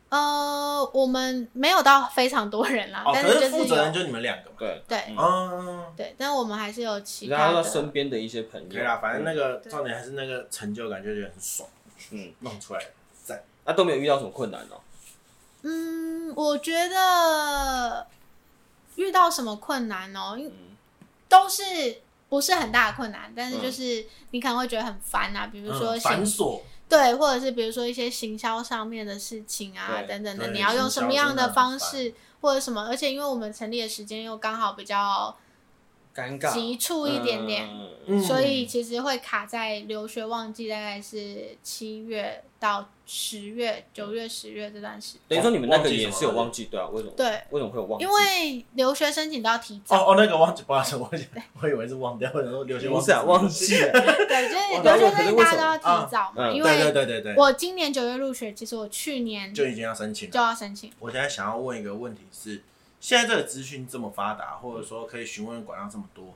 [0.10, 4.56] 呃，我们没有到非常多人啦，但是负责人就你们两个嘛。
[4.58, 4.82] 对。
[4.88, 7.62] 对，嗯，对，但我们还是有其他的。
[7.62, 8.69] 身边的一些朋友。
[8.69, 11.67] 对啦，反正那个重点还是那个成就感，就觉得很爽。
[12.12, 12.80] 嗯，弄出来
[13.21, 14.80] 在那都没有遇到什么困难哦。
[15.63, 18.08] 嗯，我觉得
[18.95, 20.39] 遇到什么困难哦，
[21.27, 21.63] 都是
[22.29, 26.61] 不是很大的困难，但是就是你可能会觉得很烦啊，比如说繁琐。
[26.89, 32.87] 对，或者是比如说一些行销上面的事情啊，等等的，你要用什么样的方式，或者什么？
[32.87, 35.35] 而且因为我们成立的时间又刚好比较
[36.15, 37.69] 尴尬、急促一点点，
[38.05, 42.89] 嗯、所以其实会卡在留学旺季，大概是七月到。
[43.09, 46.87] 十月、九月、十月这段时间，等于说你们那个也是有旺季，对啊？
[46.87, 47.13] 为什么？
[47.15, 48.03] 对，为什么会有旺季？
[48.05, 49.95] 因为留学申请都要提早。
[49.95, 51.09] 哦哦，那个忘记，不好意思，我
[51.61, 52.89] 我以为是忘掉，或者说留学。
[52.89, 53.77] 不是啊，旺季。
[53.77, 60.91] 对，就是留学申请大家都要提早嘛，因为对对对对，我今年九月入学，其实我去年就已经要申请，就要申请。
[60.99, 62.61] 我现在想要问一个问题是：
[62.99, 66.33] 现在这个资讯这么发达，或者说可以询问的管道这么多，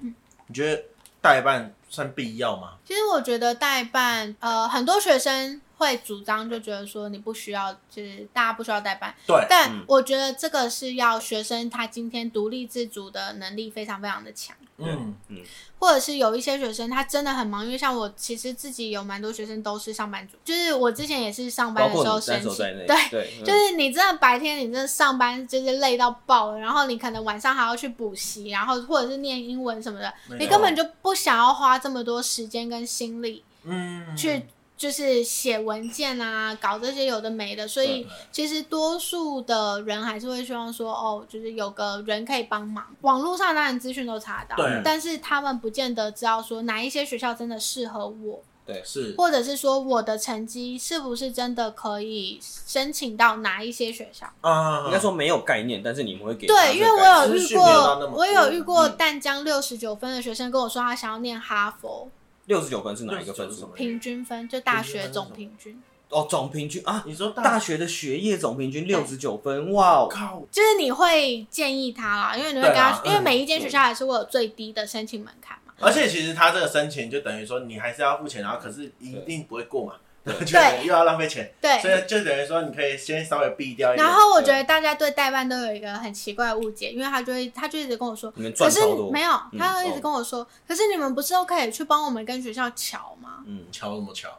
[0.47, 0.84] 你觉得
[1.21, 2.71] 代办算必要吗？
[2.84, 5.61] 其实我觉得代办，呃，很多学生。
[5.82, 9.11] 会主张就觉得说你不需要，就是大家不需要代办。
[9.26, 14.55] 对，但我觉得这个是要学生他今天独立自主的能力非常非常的强。
[14.78, 15.38] 嗯嗯。
[15.80, 22.55] 或者是有一些学生他真的很忙，因为像我其实自己有蛮多学生都是上班族，就是我之前也是上班的时候申请。
[22.55, 34.43] 对对，就是你真的白天你真的上班就是累到爆了，然后你可能晚上还要去补习，然后或者是念英文什么的，你根本就不想要花这么多时间跟心力，嗯，去。
[34.77, 42.84] 就是写文件啊，搞这些有的没的，所以其实多数的人还是会希望说，哦，就是有个人可以帮忙。
[43.01, 54.86] 网络上当然资讯都查得到，但是他们不见得知道说哪一些学校真的适合我，对，是，或者是说我的成绩是不是真的可以申请到哪一些学校啊？
[54.86, 62.09] 应该说没有概念，但是你们会给对，因为我有遇过，我有遇过淡江六十九分的学生跟我说，他想要念哈佛。
[62.45, 63.68] 六十九分是哪一个分数？
[63.68, 65.82] 平均分就大学总平均。
[66.09, 67.03] 哦，总平均啊？
[67.05, 69.72] 你说大学的学业总平均六十九分？
[69.72, 70.43] 哇靠！
[70.51, 75.61] 就是你会建议他啦，因为你会跟他，因为每一间学校还是会有最低的申请门槛嘛。
[75.82, 79.93] 而且其实他这个申请就等于说你还是要付钱，然后可是一定不会过嘛。
[80.23, 81.51] 对， 又要浪费钱。
[81.59, 84.05] 对，所以就等于说你可以先稍微避掉一点。
[84.05, 93.39] 然后我觉得大家对代办都有一个很奇怪的误解，因为他就会他就一直跟我说，可是没有，他就一直跟我说，可是你们不是都可以去帮我们跟学校瞧吗？
[93.47, 94.29] 嗯，瞧什么瞧？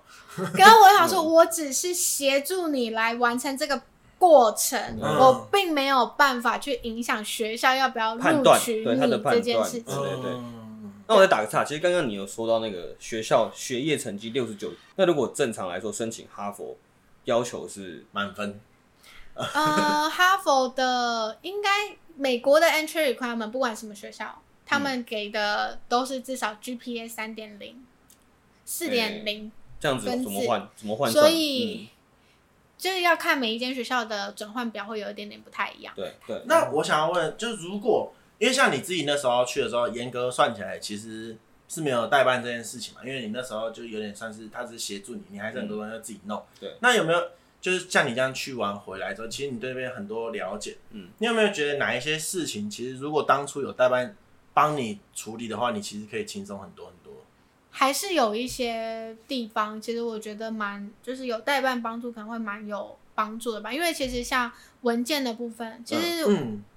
[0.55, 3.83] 然后我想说，我只是协助你来完成这个
[4.19, 9.85] 过程，我并没有办法去影响学校要不要录取你这件事情。
[9.85, 10.62] 对对。
[11.09, 16.77] 那我再打个岔，其实刚刚你有说到那个学校学业成绩六十九，那如果正常来说申请哈佛，
[17.25, 18.61] 要求是满分。
[19.35, 27.85] 呃，哈佛的应该美国的 entry requirement 不管什么学校，他们给的都是至少 GPA 三点零、
[28.65, 29.51] 四点零，
[29.81, 30.69] 这样子怎么换？
[30.77, 31.11] 怎么换？
[31.11, 31.97] 所以、嗯、
[32.79, 35.93] 就是要看每一间学校的转换表会有一点点不太一样。
[35.97, 36.43] 对对。
[36.47, 38.13] 那我想要问，就是如果。
[38.43, 41.37] 因为像你自己那时候去的时候，严格算起来其实
[41.69, 43.01] 是没有代办这件事情嘛。
[43.05, 46.41] 因为你那时候就有点算是他只是协助你，你还是很多东西要自己弄。
[46.41, 46.77] 嗯、对。
[46.81, 47.23] 那有没有
[47.61, 50.77] 就是像你这样去完回来之后，其实你对那边很多了解。
[50.91, 51.07] 嗯。
[51.19, 54.17] 你有没有觉得哪一些事情，其实如果当初有代办
[54.53, 57.13] 帮你处理的话，你其实可以轻松很多很多？
[57.71, 63.73] 还是有一些地方，其实我觉得蛮就是有代办帮助，可能会蛮有帮助的吧。
[63.73, 66.27] 因为其实像文件的部分，其实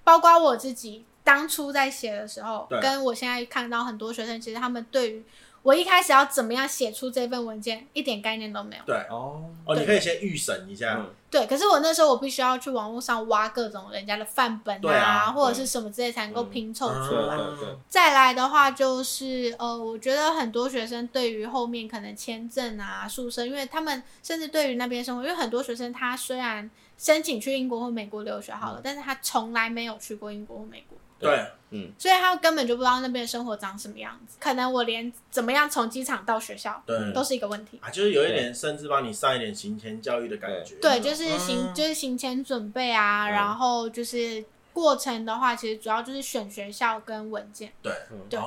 [0.04, 1.04] 包括我自己。
[1.26, 5.24] 当初在写的时候，跟我现在看到很多学生，其实他们对于
[5.64, 8.84] 我一开始要怎么样写出这份文件，一点概念都没有。
[8.86, 11.04] 对哦，哦，你可以先预审一下。
[11.32, 17.36] 对，可是我那时候我必须要去网络上挖各种人家的范本啊，啊或者是什么之类，才能够拼凑出来。
[17.36, 30.96] 嗯、再来的话就是，呃，我觉得很多学生对于后面可能签证啊、宿舍，因为他们甚至对于那边生活，因为很多学生他虽然申请去英国或美国留学好了，嗯、但是他从来没有去过英国或美国。
[31.18, 34.38] 对，嗯，所以他根本就不知道那边的生活长什么样子。
[34.40, 37.90] 可能我连怎么样从机场到学校，对，都是一个问题啊。
[37.90, 40.76] 就是有一点，甚至帮你上一点行前教育的感觉。
[40.82, 43.30] 对，就是行，就是行前准备啊。
[43.30, 44.44] 然后就是
[44.74, 47.72] 过程的话，其实主要就是选学校跟文件。
[47.82, 47.94] 对，
[48.30, 48.40] 对，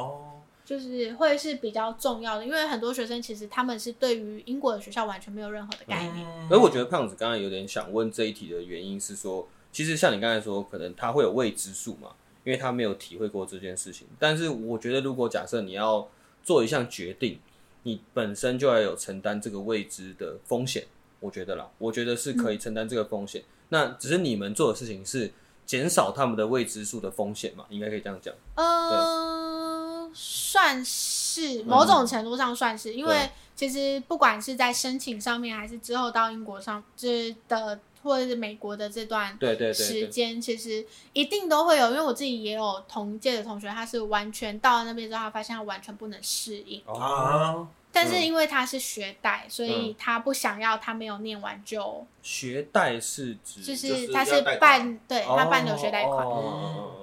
[0.64, 6.48] 就是会是比较重要的，因为很多学生其实他们是对于英国的学校完全没有任何的概念。
[6.48, 12.10] 所以我觉得胖子刚才有点想问这一题的原因是说，其实像你刚才说，可能他会有未知数嘛。
[12.44, 16.08] 因为他没有体会过这件事情，但是我觉得，如果假设你要
[16.42, 17.38] 做一项决定，
[17.82, 20.86] 你本身就要有承担这个未知的风险。
[21.20, 23.42] 我觉得啦，我觉得是可以承担这个风险。
[23.42, 25.30] 嗯、那只是你们做的事情是
[25.66, 27.66] 减少他们的未知数的风险嘛？
[27.68, 28.32] 应该可以这样讲。
[28.54, 37.78] 呃，算是某种程度上算是，嗯、因为其实不管是在申请上面，还是之后到英国上，就是的。
[38.02, 39.36] 或者是美国的这段
[39.74, 46.82] 时间，其实一定都会有，因为我自己也有同届的同学，他是完全到了那边之后，他发现他完全不能适应。
[46.86, 47.66] 啊！
[47.90, 56.26] 但是因为他是学贷，所以他不想要他没有念完就学贷是指就是他是办对他办留学贷款，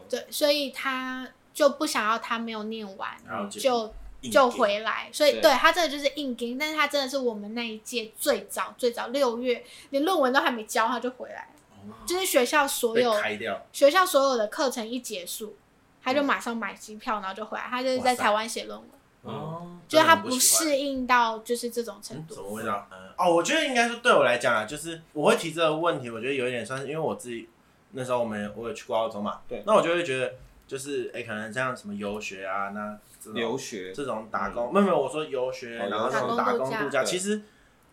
[0.09, 3.17] 对，所以他就不想要他没有念完
[3.49, 3.93] 就。
[4.29, 13.13] 就回来，所以对，对他真的就是硬钉，但是他真的是我们那一届最早最早六月，连论文都还没交他就回来，哦、就是学校所有
[13.71, 15.55] 学校所有的课程一结束，
[16.03, 18.89] 他就马上买机票，然后就回来，他就是在台湾写论文，
[19.33, 22.35] 哦、嗯，就是他不适应到就是这种程度。
[22.35, 22.87] 怎么回答？
[22.91, 27.49] 嗯，哦，我觉得应该是对我来讲啊，就是我会提这个问题，我觉得有一点算是因为我自己
[27.91, 30.33] 那时候我们我有去过澳洲嘛，对，那我就会觉得。
[30.67, 32.97] 就是哎、欸，可能像什么游学啊，那
[33.33, 37.41] 留学这种打工，没有没有，我说游学，然后这种打工度假，嗯、其实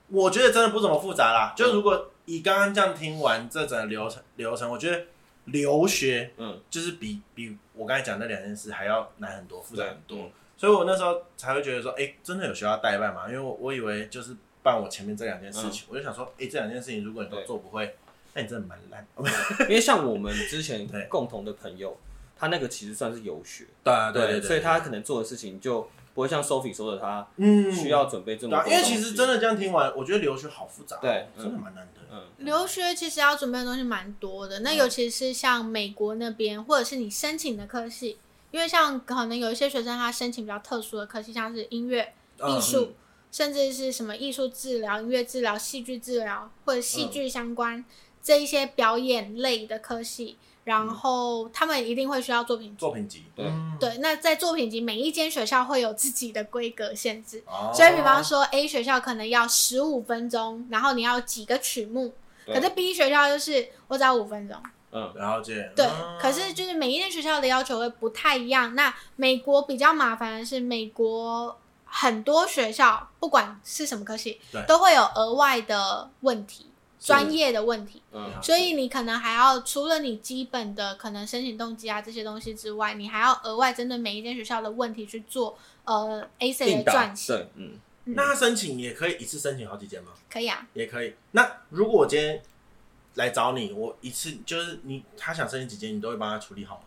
[0.08, 1.52] 我觉得真的不怎么复杂啦。
[1.54, 5.04] 就如果以刚刚这样听完这整个流程流程，我觉得
[5.44, 10.18] 留学，嗯，就是比比我刚才讲那两件事还要难很多，复杂很多。
[10.18, 13.28] 嗯、所以我那时候才会觉得说，哎、欸，真的有需要代办嘛？
[13.28, 17.96] 因为我我以为就是办我前面这两件事情，嗯、我就想说，哎、欸，这两件事情如果你都做不会，
[18.32, 19.06] 那你真的蛮烂。
[19.68, 21.94] 因为像我们之前 共同的朋友。
[22.43, 28.68] 他那个其实算是游学，对对对，所以他可能做的事情就不会像 Sophie 说的，他嗯需要准备这么多。
[28.68, 32.01] 因为其实真的这样听完，我觉得留学好复杂，对，真的蛮难的。
[32.11, 38.18] 嗯，留学其实要准备的东西蛮多的，那尤其是像美国那边，或者是你申请的科系，
[38.51, 42.95] 因为像可能有一些学生他申请比较特殊的科系，像是音乐、艺术，
[43.30, 47.84] 甚至是什么艺术治疗、音乐治疗、戏剧治疗或者戏剧相关
[48.20, 50.36] 这一些表演类的科系。
[50.64, 53.98] 然后他们一定会需要作品集，作品集，对对。
[53.98, 62.12] 那在作品集，每一间学校会有自己的规格限制，哦、所以比方说 A 学校可能要十五分钟，然后你要几个曲目，
[62.46, 64.56] 可是 B 学校就是我只要五分钟。
[64.92, 65.72] 嗯，了解。
[65.74, 68.74] 对，嗯、可是就是每一间学校的要求会不太一样。
[68.74, 74.38] 那美国比较麻烦的是，美国很多学校不管是什么科系，
[74.68, 76.66] 都会有额外的问题。
[77.03, 87.72] 专业的问题，嗯，所以你可能还要除了你基本的可能申请动机啊这些东西之外，你还要额外针对每一间学校的问题去做呃 essay 的撰写，嗯，
[88.05, 90.12] 那他申请也可以一次申请好几间吗？
[90.30, 91.14] 可以啊，也可以。
[91.32, 92.40] 那如果我今天
[93.14, 96.82] 来找你，我一次就是你他想申请几间，你都会帮他处理好吗？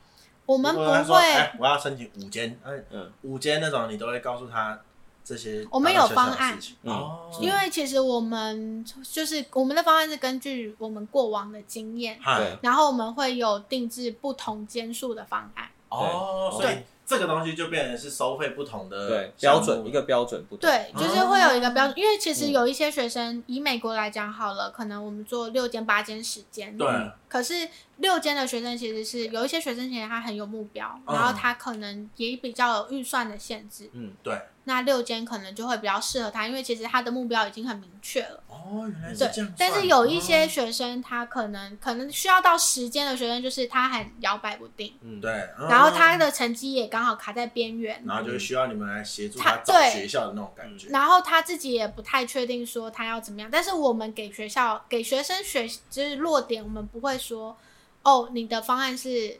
[0.45, 4.81] 我们不会，欸、我要申请五间，嗯嗯，五间那种你都会告诉他。
[5.25, 16.75] 这些我们有方案，哦，因为其实我们就是我们的方案是根据我们过往的经验，对，然后我们会有定制不同间数的方案，哦，所以
[17.07, 26.87] 这个东西就变成是收费不同的，对，标准一个标准不同，对，就是会有一个标准，因为其实有一些学生以美国来讲好了，可能我们做六间、八间、十间，对，
[27.27, 27.67] 可是
[27.97, 34.39] 六间的学生其实是有一些学生其实他很有目标，然后他可能也比较有预算的限制，嗯，对。
[34.67, 38.43] 那六间可能就会比较适合他，因为其实他的目标已经很明确了。
[38.47, 39.53] 哦，原来是这样。
[39.57, 44.95] 但是有一些学生，他可能、哦、可能需要到时间的学生，就是他很摇摆不定。
[45.01, 45.31] 嗯，对。
[45.69, 48.03] 然后他的成绩也刚好卡在边缘。
[48.05, 50.89] 然后就需要你们来协助他找学校的那种感觉。
[50.89, 57.55] 然后他自己也不太确定说他要怎么样，但是我们给学校给学生学就是落点，我们不会说
[58.01, 59.39] 哦，你的方案是。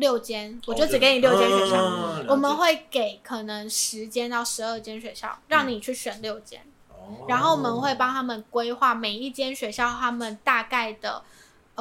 [0.00, 1.76] 六间，我就只给你六间学校。
[1.76, 6.60] 嗯、我们会给可能十间到十二间学校，让你去选六间。
[6.88, 11.22] 嗯、然后我们会帮他们规划每一间学校他们大概的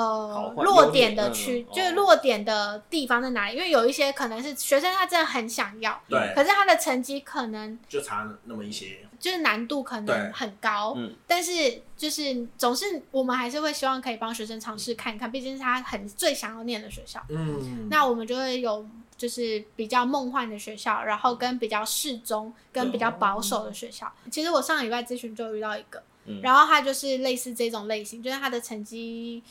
[0.04, 3.56] 呃落点的区，嗯、就是落点的地方在哪里。
[3.56, 9.00] 因为有一些可能是学生他真的很想要，对，可是他的成绩可能就差那么一些。
[9.20, 18.88] 就是难度可能很高，嗯，但是就是总是我们还是会希望可以帮学生尝试看一看，毕竟是他很最想要念的学校，嗯，那我们就会有
[19.18, 24.10] 就是比较梦幻的学校，然后跟比较适中跟比较保守的学校。
[24.32, 26.02] 其实我上礼拜咨询就遇到一个，
[26.42, 29.44] 然后他就是类似这种类型，就是他的成绩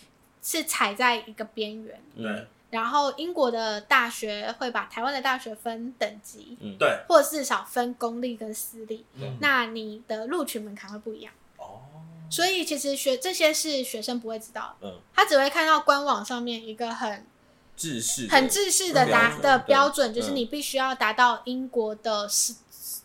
[0.49, 2.47] 是踩在一个边缘，对。
[2.71, 11.81] 然后英国的大学会把台湾的大学分等级，嗯，对，或者至少分公立跟私立，嗯，那你的录取门槛会不一样，哦，
[12.31, 17.27] 所以其实学这些是学生不会知道，嗯，他只会看到官网上面一个很
[17.77, 22.55] 制式、很制式的达的标准，就是你必须要达到英国的是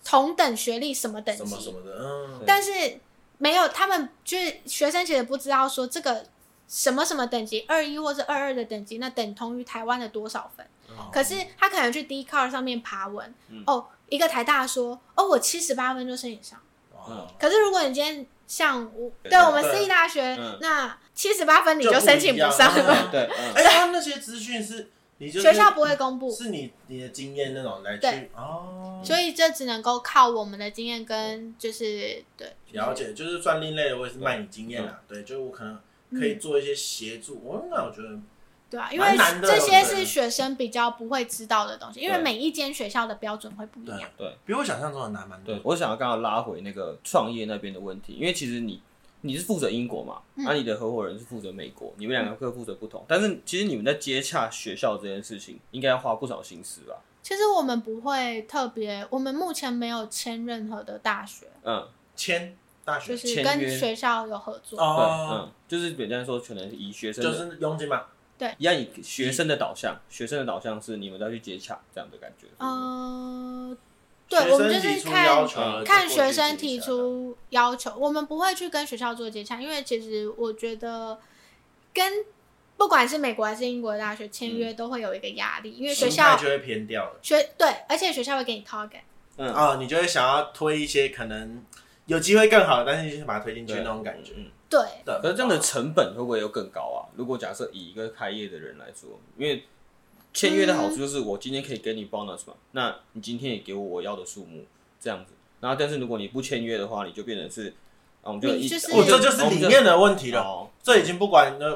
[0.06, 2.72] 同等学历什么等级，什么什么的，嗯，但是
[3.38, 6.26] 没有，他们就是学生其实不知道说这个。
[6.68, 10.66] 什么什么等级二一或是二二的等级，那等同于台湾的多少分？
[10.90, 16.60] 哦、可是他可能去 Dcard 上面爬文，嗯、哦，一个台大说，哦，我七十八分就申请上。
[16.94, 23.10] 哦、可是如果你今天像我，对，我们私立大学，嗯、那七十八分你就申请不上了。
[23.12, 23.22] 对，
[23.56, 28.32] 哎， 他那些资讯是你就学校不会公布，是你你的经验那种来去对。
[28.36, 32.56] 哦，所以这只能够靠我们的经验跟就是对。
[32.74, 35.80] 了解，就是算另类的，我也是卖你经验啊，对，就是我可能。
[36.18, 38.20] 可以做一些协助，我那我觉得，
[38.70, 39.08] 对啊，因为
[39.42, 45.54] 这些是学生比较不会知道的东西，因为每一间学校的标准会不一样，对，比我想象中的难蛮多。
[45.54, 48.82] 对，我想要刚刚拉回那个创业那边的问题，因为其实你
[49.22, 56.96] 你是负责英国嘛，那你的合伙人是负责美国，你们两个各负责不同，但是其实你们在接洽学校这件事情，应该要花不少心思吧？
[57.22, 62.58] 其实我们不会特别，我们目前没有签任何的大学，嗯，签。
[62.86, 68.04] 大学就是跟学校有合作，对，嗯，就是简单说，可能以学生就是佣金嘛，
[68.38, 72.48] 对，一样以学生的导向，学生的导向是你们要去接洽这样的感觉。
[72.60, 73.78] 嗯，
[74.28, 75.48] 对，我们就是看
[75.86, 81.18] 看学生提出要求，我们不会去跟学校做接洽，因为其实我觉得
[81.94, 82.12] 跟
[82.76, 87.20] 不管是美国还是英国的大学签约都会有一个压力，因为学校就会偏掉了。
[87.22, 89.02] 学对，而且学校会给你 target。
[89.38, 91.64] 嗯啊，你就会想要推一些可能
[92.06, 94.34] 有机会更好的，但是就是把它推进去那种感觉。
[94.70, 94.80] 对，
[95.22, 97.06] 可是这样的成本会不会又更高啊？
[97.16, 99.64] 如果假设以一个开业的人来说，因为
[100.34, 104.66] 签约的好处就是我今天可以给你 bonus 嘛，那你今天也给我我要的数目
[105.00, 105.34] 这样子。
[105.62, 107.70] 然后，但是如果你不签约的话，你就变成是
[108.24, 110.42] 啊，我们就一，我这就是理念的问题了。
[110.42, 111.74] 哦这已经不管那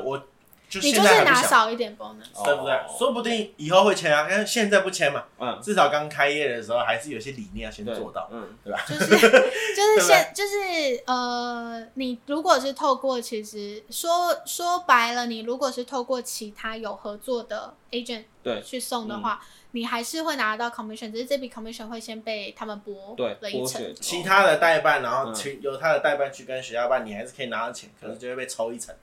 [0.70, 0.92] 就是
[1.24, 2.78] 拿少一点 bonus，对不对？
[2.98, 5.24] 说不定以后会签啊，但是现在不签嘛。
[5.40, 8.84] 嗯，至少刚开业的时候还是有些理念要先做到，嗯，对吧？
[8.86, 19.42] 就是就是 现就是呃，你如果是透过其实说说白了，你如果是透过其他有合作的 agent 对去送的话，
[19.72, 23.96] 你还是会拿到 commission，只是这笔 commission 会先被他们拨对了一层。
[24.02, 28.94] 其他的代办，然后去由他的代办去跟学校办，你还是可以拿到钱，可能就会被抽一层。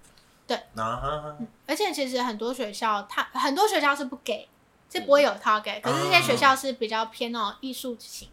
[0.46, 0.58] 对，
[1.66, 4.46] 而且其实很多学校，他很多学校是不给，
[4.92, 5.80] 是不会有 target。
[5.80, 8.28] 可是这些学校是比较偏那种艺术型，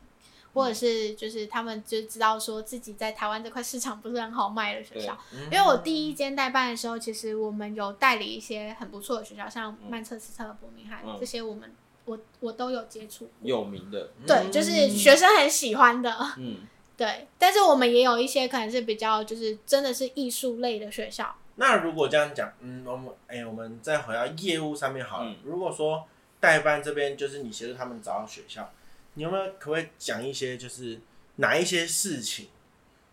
[0.53, 5.17] 或者是就是他们就知道说自己在台湾这块市场不是很好卖的学校。
[5.49, 13.29] 因为我第一间代办的时候，其实我们有代理一些很不错的学校，像曼彻斯特、伯明翰这些，我们我我都有接触。
[13.41, 16.57] 有名的，对，就是学生很喜欢的，嗯，
[16.97, 17.29] 对。
[17.39, 21.33] 但是我们也有一些可能是比较就是真的是艺术类的学校。
[21.55, 25.29] 那如果这样讲，嗯，我们哎、欸，我们再回到业务上面好了。
[25.29, 26.07] 嗯、如果说
[26.39, 28.71] 代办这边就是你协助他们找到学校，
[29.13, 30.99] 你有没有可不可以讲一些就是
[31.35, 32.47] 哪一些事情，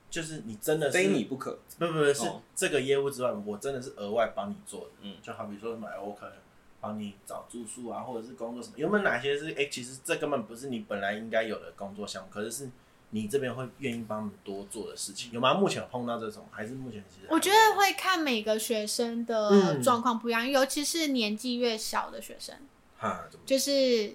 [0.08, 1.58] 就是你真的是非你不可？
[1.78, 2.22] 不不不，是
[2.54, 4.90] 这个业务之外，我真的是额外帮你做的。
[5.02, 6.34] 嗯，就好比说买，我可能
[6.80, 12.70] 帮你找住宿啊，或者是工作什么，有没有哪些是哎、欸，其实这根本不是你本来应该有的工作项目，可是是。
[13.10, 15.54] 你这边会愿意帮我们多做的事情有吗？
[15.54, 22.54] 目前有碰到这种，还是目前其实我觉得会看每个学生的状况不一样，嗯、尤其是年纪越小的学生，
[22.98, 24.14] 哈就是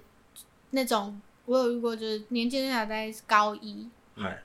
[0.72, 3.90] 那种我有遇过，就是年纪最小在高一。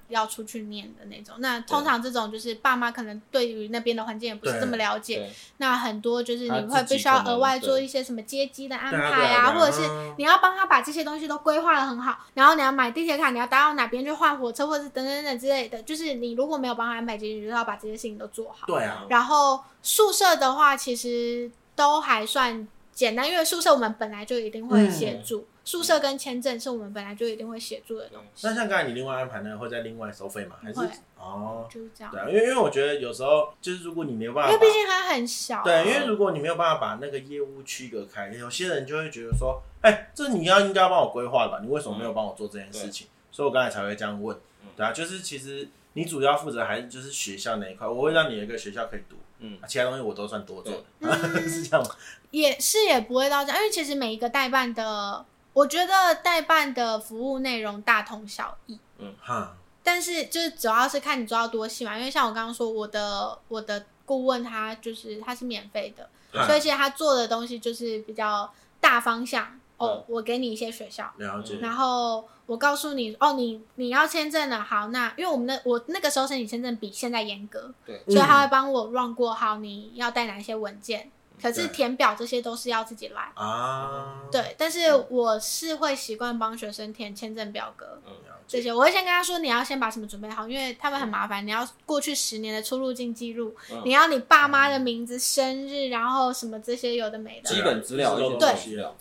[0.09, 9.83] 要出去念的那种，那通常这种就是爸妈可能对于那边的环境也不是这么了解，那很多就是你会必须要额外做一些什么接机的安排啊，或者是
[10.17, 18.67] 你要帮他把这些东西都规划的很好，然后你要买地铁卡，你要搭到哪边去换火车，或者是等等等之类的，就是你如果没有帮他安排接机，你就要把这些事情都做好。
[18.67, 19.05] 对啊。
[19.11, 25.47] 然后宿舍的话，其实都还算简单，因为宿舍我们本来就一定会协助。
[25.69, 28.47] 宿舍跟签证是我们本来就一定会协助的东西。
[28.47, 30.57] 那像刚才你另外安排呢，会再另外收费吗？
[30.63, 30.87] 还是会
[31.19, 32.11] 哦，就是这样。
[32.11, 35.63] 对啊，因为因为我觉得有时候就是如果你没有办法，因为毕竟它很小。
[35.63, 41.59] 对，因为如果你没有办法把那个业务区隔开，有些人就会觉得说，哎、欸，这你要应该要帮我规划的吧？
[41.63, 43.07] 你为什么没有帮我做这件事情？
[43.07, 44.35] 嗯、所以我刚才才会这样问。
[44.75, 51.13] 对啊，就是其实你主要负责还是就是学校那一块，我会让你有一个学校可以读，嗯，其他东西我都算多做的，嗯、
[51.47, 51.95] 是这样吗？
[52.31, 55.27] 也是也不会到这样，因为其实每一个代办的。
[55.59, 68.49] 我觉得代办的服务内容大同小异，嗯哈，但是就是主要是看你做到多细嘛，因为像我刚刚说，我的我的顾问他就是他是免费的，哈所以其实他做的东西就是比较
[68.81, 69.59] 大方向。
[69.81, 81.11] 嗯、哦，我给你一些学校，了解，然后我告诉你，哦，你你要签证了，好，那因为我们的我那个时候申请签证比现在严格，对，所以他会帮我 run 过，好，你要带哪一些文件。
[81.41, 83.31] 可是填表这些都是要自己来。
[83.35, 88.01] 啊，对，但是我是会习惯帮学生填签证表格，
[88.47, 88.73] 这些。
[88.73, 98.55] 我会先跟他说，你要先把什么准备好，因为他们很麻烦，你要过去十年的出入境记录，你要你爸妈的名字、生日，然后什么这些有的没的，基本资料，对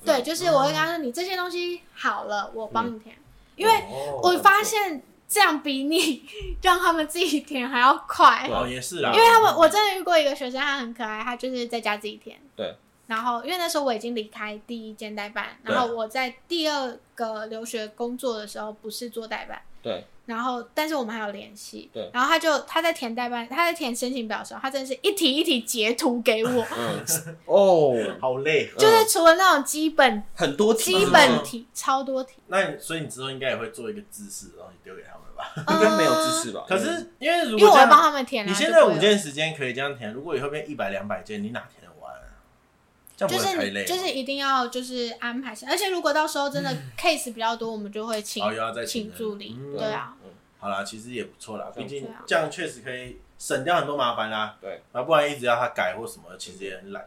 [0.05, 3.15] 对，就是我会跟他说，你这些东西好了，我帮你填，
[3.55, 3.73] 因为
[4.21, 5.01] 我发现。
[5.27, 6.23] 这样比你
[6.61, 9.11] 让他们自己填还要快哦，也是啦。
[9.13, 12.39] 因为他们，我真的遇过一个学生，他很可爱，他就是在家自己填。
[12.55, 12.75] 对。
[13.07, 19.61] 然后，因为那时候我已经离开第一间代办，然后我在第二个留学工作的时候，不是做代办。
[19.87, 20.05] 对。
[20.25, 21.89] 然后，但是我们还有联系。
[21.93, 22.09] 对。
[22.13, 26.65] 然后他就他在填代办，他在填申请表的时候，他真的是一题一题截图给我。
[26.77, 27.05] 嗯。
[27.47, 28.69] 哦，好累。
[28.77, 32.33] 就是除了那种基本很多题，基本题超多题。
[32.47, 35.53] 那你所以你之后应该也会做一个知识，然后你丢给他们吧。
[35.73, 36.65] 应该没有知识吧？
[36.67, 41.86] 可是因为如果因为我要帮他们填，你现在五件时间可以这样填，如果以后变一百两百件，你哪填？
[43.17, 48.43] 就是就是一定要就是安排下，而且如果到时候真的 case 比较多，我们就会请
[48.85, 49.57] 请助理。
[49.75, 50.15] 对啊，
[50.59, 54.55] 好啦，其实也不错啦，毕竟这样确实可以省掉很多麻烦啦。
[54.61, 57.03] 对，啊，不然一直要他改或什么，其实也很懒。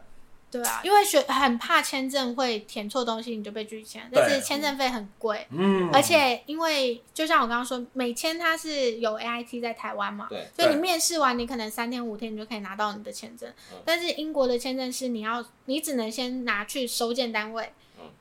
[0.51, 5.47] 对啊，因为学很怕签证会填错东西，你就被拒签，但是签证费很贵。
[5.49, 13.49] 嗯，而且因为就像我刚刚说，美签它是有 AIT 在台湾嘛，对，所以你面试完，你可能三天五天你就可以拿到你的签证。
[13.85, 17.71] 但是英国的签证是你要，你只能先拿去收件单位，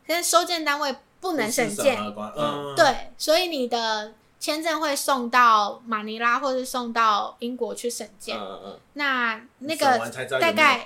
[0.07, 1.99] 可是收件单位不能审件，
[2.37, 4.15] 嗯，对，所以你的。
[4.41, 8.37] 签证会送到马尼拉，或是送到英国去审件。
[8.37, 8.79] 嗯嗯。
[8.95, 9.99] 那那个
[10.41, 10.85] 大概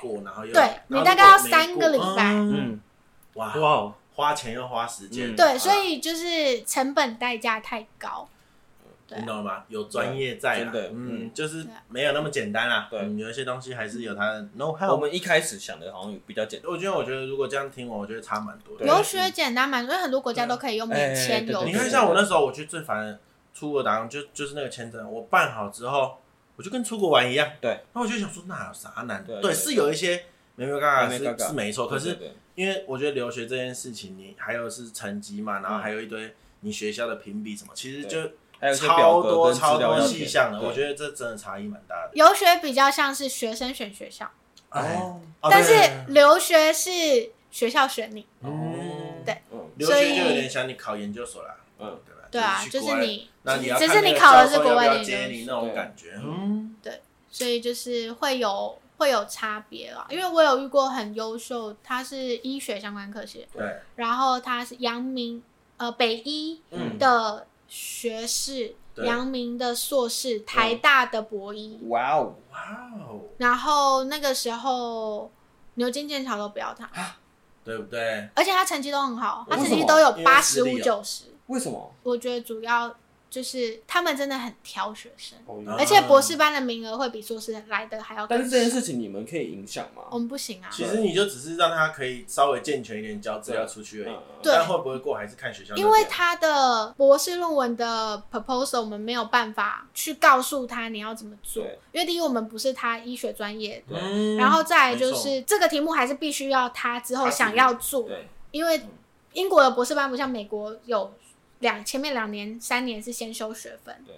[0.52, 2.32] 对，你大概要三个礼拜。
[2.34, 2.80] 嗯。
[3.34, 5.34] 哇哇，花钱又花时间。
[5.34, 8.28] 对，所以就是成本代价太高。
[9.16, 9.62] 你懂了吗？
[9.68, 12.88] 有专业在，的，嗯，就是没有那么简单啦。
[12.90, 14.90] 对，有一些东西还是有它的 know how。
[14.90, 16.68] 我们一开始想的好像比较简单。
[16.68, 18.84] 我觉得，我觉得如果这样听我，我觉得差蛮多的。
[18.84, 21.64] 留学简单蛮多，因为很多国家都可以用免签游。
[21.64, 23.20] 你看，像我那时候，我去最烦的。
[23.54, 26.18] 出国打工就就是那个签证，我办好之后，
[26.56, 27.48] 我就跟出国玩一样。
[27.60, 29.24] 对，那我就想说，那有啥难？
[29.24, 30.24] 对，是有一些
[30.56, 32.18] 没没嘎嘎是是没错，可是
[32.56, 38.32] 因为我觉得留学这件事情，你还有是成绩嘛，然后还有一堆你学校的评比什么，其实就
[38.74, 40.60] 超多超多细项的。
[40.60, 42.10] 我觉得这真的差异蛮大的。
[42.14, 44.28] 游学比较像是学生选学校，
[44.70, 45.72] 哦，但是
[46.08, 46.90] 留学是
[47.52, 48.26] 学校选你。
[48.40, 48.50] 哦，
[49.24, 49.42] 对，
[49.76, 51.56] 留学就有点像你考研究所啦。
[51.78, 51.98] 嗯。
[52.04, 53.28] 对啊，就是你，
[53.78, 60.06] 只是你考的是国外的那种感觉，嗯，对，所以就是会有会有差别啦。
[60.08, 65.42] 因为我有遇过很优秀，他是医学相关科系，对，然后他是阳明
[65.76, 66.62] 呃北医
[66.98, 72.58] 的学士，阳明的硕士，台大的博医，哇哦哇
[72.98, 75.30] 哦，然后那个时候
[75.74, 76.88] 牛津剑桥都不要他，
[77.64, 78.28] 对不对？
[78.34, 81.33] 而且他成绩都很好，他成绩都有八十五九十。
[81.46, 81.94] 为什么？
[82.02, 82.94] 我觉得主要。
[83.30, 85.36] 就是他们真的很挑学生，
[85.76, 88.24] 而且博士班的名额会比硕士来的还要。
[88.28, 90.04] 但是这件事情你们可以影响吗？
[90.12, 90.70] 我们不行啊。
[90.70, 94.14] 其实你就只是让他可以稍微健全一点，交资料出去而已。
[94.40, 95.74] 但会不会过还是看学校。
[95.74, 101.64] 因为他的博士论文的 proposal，我们没有办法去告诉他你要怎么做。
[101.90, 103.98] 因为第一，我们不是他医学专业的，
[104.36, 108.08] 然后再来就是这个题目还是必须要他之后想要做。
[108.52, 108.80] 因为
[109.32, 111.12] 英国的博士班不像美国有。
[111.60, 114.14] 两前面两年三年是先修学分，对，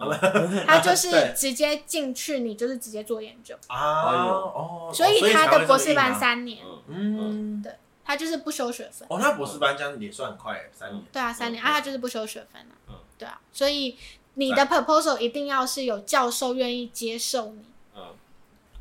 [0.66, 7.70] 他就是直接进去，你就是直接做研究啊，哦，所以他的博士班三年，嗯，对，
[8.02, 9.06] 他就是不修学分。
[9.10, 11.04] 哦，那博士班这样也算很快，三年。
[11.12, 13.98] 对啊，三年啊，他就是不修学分啊，嗯，对啊，所以
[14.34, 17.64] 你的 proposal 一定要是有教授愿意接受你。
[17.94, 18.02] 嗯，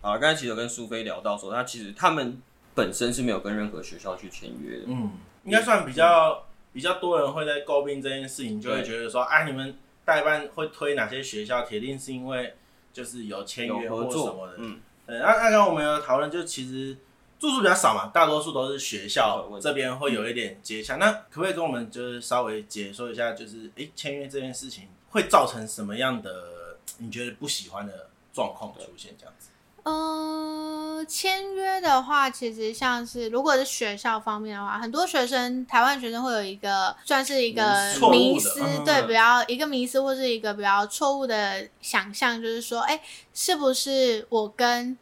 [0.01, 2.41] 好，刚才其实有跟苏菲聊到说，他其实他们
[2.73, 5.11] 本身是没有跟任何学校去签约的，嗯，
[5.43, 6.45] 应该算比较。
[6.71, 12.55] 比较多人会在诟病这件事情，就会觉得说，哎、啊，你们代办会推哪些学校，铁定是因为
[12.93, 14.53] 就是有签约或什么的。
[14.57, 16.95] 嗯，那那刚刚我们有讨论，就其实
[17.39, 20.97] 住宿比较少嘛，大多数都是学校这边会有一点接洽。
[20.97, 29.13] 嗯、那可不可以跟我们就是稍微解说一下，就是哎，签约这件事情会造成什么样的你觉得不喜欢的状况出现？
[29.17, 29.49] 这样子。
[29.83, 37.63] 嗯，签约的话，其实像是如果是学校方面的话，很多学生，台湾学生会有一个算是一个
[38.11, 43.01] 迷思，对，比较一个迷思或是一个比较错误的想象，就是说，哎，
[43.33, 44.97] 是不是我跟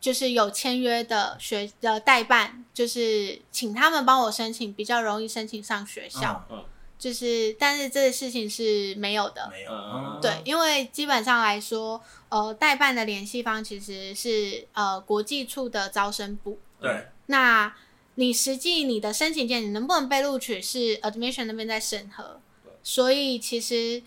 [0.00, 6.44] 就是有签约的学的代办，就是请他们帮我申请，比较容易申请上学校。
[6.50, 6.64] 嗯嗯
[6.96, 17.74] 就是，但是这个事情是没有的，没有，对，因为基本上来说，呃，代办的联系方其实是呃国际处的招生部，对，那
[18.14, 22.72] 你实际你的申请件你能不能被录取是 admission 那边在审核，对。
[22.82, 24.02] 所以其实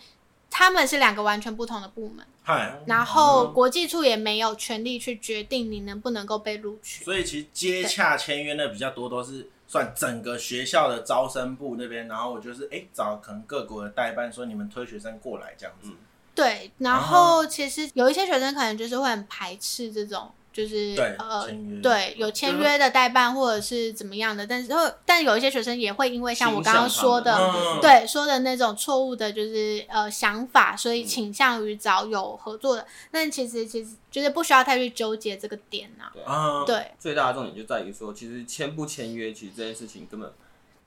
[0.49, 9.51] 他们是两个完全不同的部门，嗨，然后国际处也没有权利去决定你能不能够被录取，所以其实接洽签约的比较多都是。
[9.68, 15.91] 算整个学校的招生部那边，然后我就是哎、找可能各国的代办说你们推学生过来这样子。
[16.34, 20.32] 对，然后其实有一些学生可能就是会很排斥这种。
[20.58, 21.47] 就是对呃
[21.84, 24.74] 对有签约的代办或者是怎么样的，但是
[25.05, 32.82] 但有一些学生也会因为像我刚刚说的，嗯、对说的那种错误的，就是呃想法，所以倾向于找有合作的。
[32.82, 36.66] 嗯、但其实其实就是不需要太去纠结这个点呐、啊。
[36.66, 40.34] 对，对最大的重点就在于说，其实签不签约，其实这件事情根本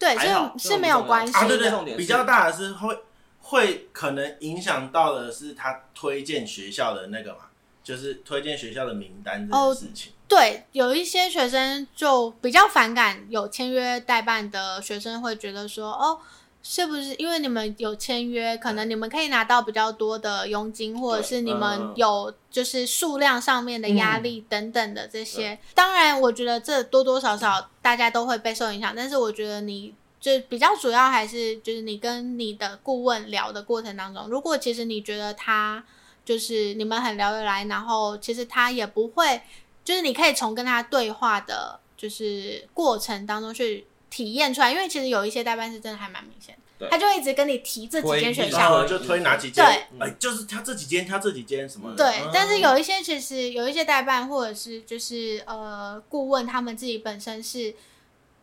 [0.00, 1.38] 对是是没有关系的。
[1.38, 2.98] 啊、对对对，比较大的是会
[3.38, 7.42] 会可能影响到的是他推荐学校的那个嘛。
[7.82, 10.12] 就是推荐学校的名单这件事情。
[10.12, 16.20] 哦，对，有一些学生就比较反感有签约代办的学生会觉得说，哦，
[16.62, 25.58] 是不是因为你们有签约，可能你们可以拿到比较多的佣金，或者是你们有就是数量上面的压力等等的这些。
[25.74, 35.82] 当然，我觉得这多多少少大家都会被受影响，但是我觉得你就比较主要还是就是你跟你的顾问聊的过程当中，如果其实你觉得他
[36.30, 39.40] 就是你们很聊得来，然后其实他也不会，
[39.84, 43.86] 就是你可以从跟他对话的，就是过程当中去。
[44.10, 51.94] 体验出来，因为其实有一些代办是真的还蛮明显的，他就会一直跟你提这几间学校，就推哪几间，对，哎，就是他这几间，他这几间什么？
[51.96, 57.72] 对，但是有一些其实有一些代办或者是就是呃顾问，他们自己本身是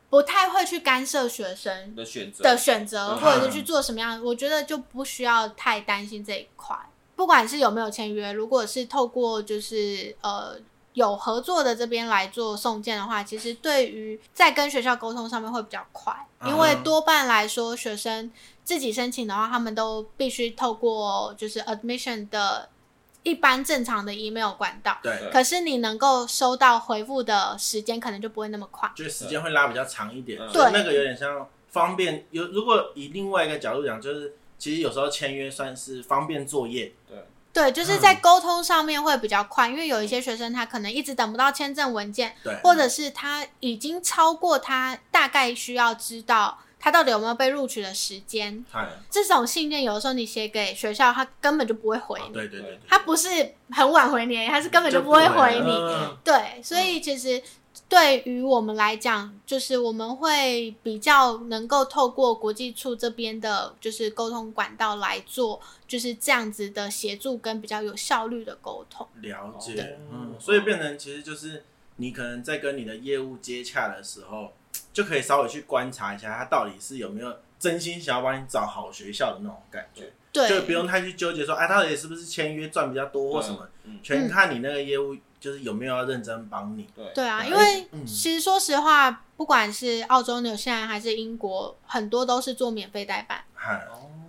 [0.10, 6.74] 不太会去干涉学生的选择的选择，或者是去做什么样，我觉得就不需要太担心这一块。
[7.18, 10.58] 不管是有没有签约，如果是透过就是呃。
[10.94, 16.12] 有合作的这边来做送件的话，其实对于在跟学校沟通上面会比较快，
[16.44, 18.32] 因为多半来说学生
[18.64, 22.68] 自己申请的话，他们都必须透过就是 admission 的
[23.22, 24.98] 一般正常的 email 管道。
[25.04, 25.30] 对。
[25.32, 30.42] 可是你能够收到回复的时间可能就不会那么快，就是时间会拉比较长一点。
[30.52, 30.72] 对。
[30.72, 36.94] 那个有点像方便，有如果以另外一个角度讲，就是其实有时候签约算是方便作业。
[37.08, 37.18] 对。
[37.54, 48.64] 对，就是在沟通上面会比较快，嗯，因为有一些学生他可能一直等不到签证文件，对，或者是他已经超过他大概需要知道他到底有没有被录取的时间。
[49.10, 52.32] 这种信件有的时候你写给学校，他根本就不会回你。
[52.32, 56.18] 对对对，他不是很晚回你，他是根本就不会回你。
[56.24, 57.42] 对，所以其实。
[57.90, 69.08] 对于我们来讲，就是我们会比较能够透过国际处这边的，就是沟通管道来做，就是这样子的协助跟比较有效率的沟通。
[69.22, 71.64] 了解，嗯，所以变成其实就是
[71.98, 74.52] 你可能在跟你的业务接洽的时候，
[74.92, 83.68] 就可以稍微去观察一下，他到底是有没有真心想要帮你找好学校的那种感觉，对，就不用太去纠结说，哎，他到底是不是签约赚比较多或什么，
[84.02, 85.14] 全看你那个业务。
[85.14, 86.88] 嗯就是有没有要认真帮你？
[86.96, 93.44] 对对啊，因为其实说实话，不管是澳洲、纽西兰还是英国，很多都是做免费代办。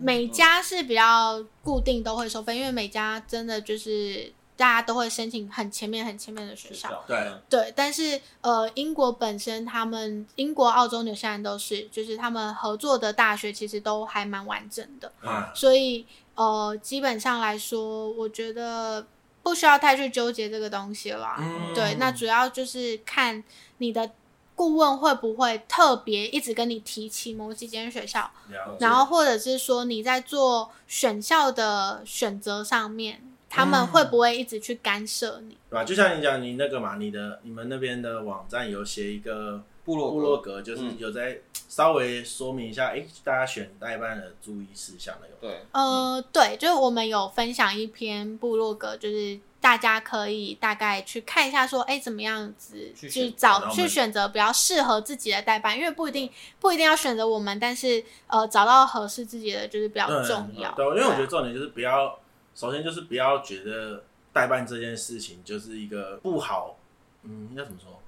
[0.00, 7.02] 每家是比较固定都会收费，因为每家真的就是大家都会申请很前面、很前面的学校。
[7.06, 15.10] 对对，但是呃，英国本身他们英国、澳洲、纽西兰都是，就是他们合作的大学其实都还蛮完整的。
[15.54, 19.06] 所以呃，基本上来说，我觉得。
[19.48, 23.42] 不需要太去纠结这个东西了，嗯，对，那主要就是看
[23.78, 24.10] 你的
[24.54, 28.30] 顾问会不会特别一直跟你提起某几间学校，
[28.78, 35.56] 然后或者是说你在做选校的选择上面，他们会不会一直去干涉你？
[35.70, 35.84] 对吧？
[35.84, 45.34] 就像你讲，你那个嘛，你的你们那边的网站有写一个部落部落格，就是有在稍微说明一下，哎，大家选代办的注意事项了有。
[45.40, 56.30] 对，呃，对，就是我们有分享一篇部落格，就是大家可以大概去看一下，说，哎，怎么样子去找去选择比较适合自己的代办，因为不一定
[56.60, 60.70] 不一定要选择我们，但是呃，找到合适自己的就是比较重要。
[60.72, 62.18] 对，对，因为我觉得重点就是不要，
[62.54, 66.76] 首先就是不要觉得代办这件事情就是一个不好，
[67.22, 67.98] 嗯，应该怎么说？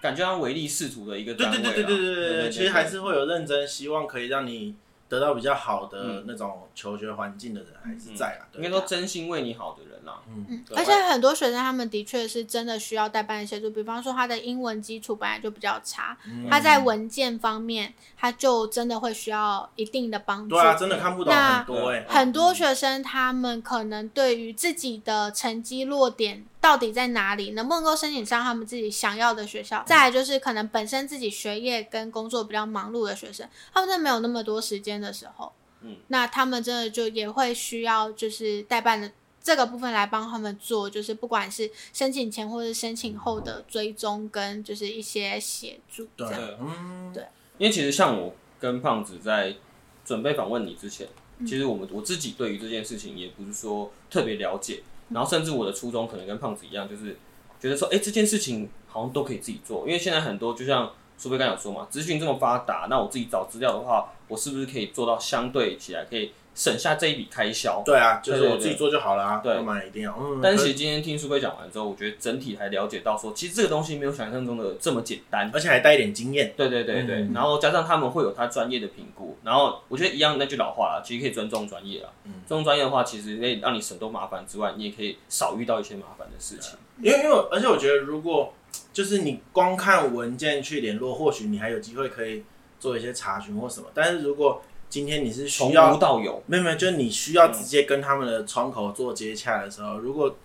[0.00, 4.74] 感觉像唯利是图的一个单位，对对对对对对对，其实还是会有认真，希望可以让你
[5.08, 10.20] 得到比较好的那种求学环境的人还是在啊，应该说真心为你好的人啦。
[10.28, 20.54] 嗯，而且很多学生他们的确是真的需要代办协助，比方说他的英文基础本来就比较差，嗯、他在文件方面他就真的会需要一定的帮助。
[20.54, 22.06] 对啊，真的看不懂很多哎。
[22.08, 29.82] 很多学生他们可能对于自己的成绩落点到底在哪里，能不能够申请上他们自己想要的学校？
[29.86, 39.10] 再来就是可能本身自己学业跟工作比较忙碌的学生，他们真的没有那么多时间的时候，嗯，那他们真的就也会需要就是代办的。
[39.42, 46.28] 这个部分来帮他们做，就是不管是申请前或是申请后的追踪跟就是一些协助，对，
[46.60, 47.24] 嗯，对。
[47.56, 49.56] 因为其实像我跟胖子在
[50.04, 51.08] 准备访问你之前，
[51.38, 57.16] 嗯、其实我们我自己对于这件事情也不是说特别了解，嗯、然后甚至我的初衷可能跟胖子一样，就是
[57.60, 66.32] 觉得说，哎，这件事情好像都可以自己做，因为现在很多就像苏菲刚有说嘛，资讯这么发达，那我自己找资料的话，我是不是可以做到相对起来可以。
[66.54, 69.40] 省下这一笔开销，对啊，就是我自己做就好了啊。
[69.42, 70.14] 对，干嘛一定要？
[70.20, 70.40] 嗯。
[70.42, 76.52] 但是其实今天听苏菲讲完之后，我觉得整体还了解到说，其实这个东西没有想象中的这么简单，而且还带一点经验。
[76.56, 82.08] 对对对对，嗯、然后加上他们会有他专业的评估，然后我觉得一样那句老话啦，其实可以尊重专业啦。
[82.24, 82.32] 嗯。
[82.46, 86.78] 尊重专业的话，其实可以让你省多麻烦之外，你也可以少遇到一些麻烦的事情。
[87.02, 88.52] 因为因为而且我觉得，如果
[88.92, 92.42] 就是你光看文件去联络，或许你还有机会可以
[92.78, 93.86] 做一些查询或什么。
[93.94, 100.36] 但是如果今天你是需要从无到有，没有没有，就是你需要直接跟他们的窗口做接洽的时候，嗯、如果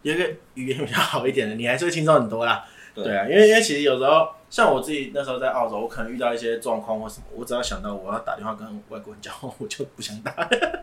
[0.00, 0.24] 有一个
[0.54, 2.64] 语言比较好一点的，你还是会轻松很多啦。
[2.94, 4.28] 对，对啊，因为因为其实有时候。
[4.50, 10.32] 像我自己那时候在澳洲，我可能遇到一些状况或什么，我只要想到我要打电话跟外国人讲话，我就不想打。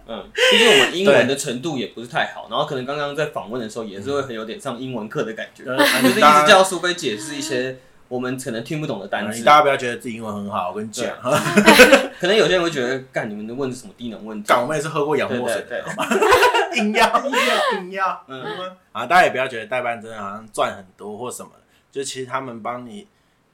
[0.05, 9.43] 嗯， 毕竟我们英文的程度也不是太好，然后可能刚刚在访问的时候也是会很有点上英文课的感觉，嗯、就是一直叫苏菲解释一些我们可能听不懂的单词。
[9.43, 11.15] 大家不要觉得自己英文很好，我跟你讲，
[12.19, 14.47] 可能有些人会觉得，干你们的问什么低能问题？
[14.47, 16.07] 干我们也是喝过洋墨水的，好吗？
[16.75, 18.43] 硬要 硬要硬要，嗯
[18.91, 21.51] 啊，大家也不要觉得代班真的好像赚很多或什么，
[21.91, 23.07] 就其实他们帮你。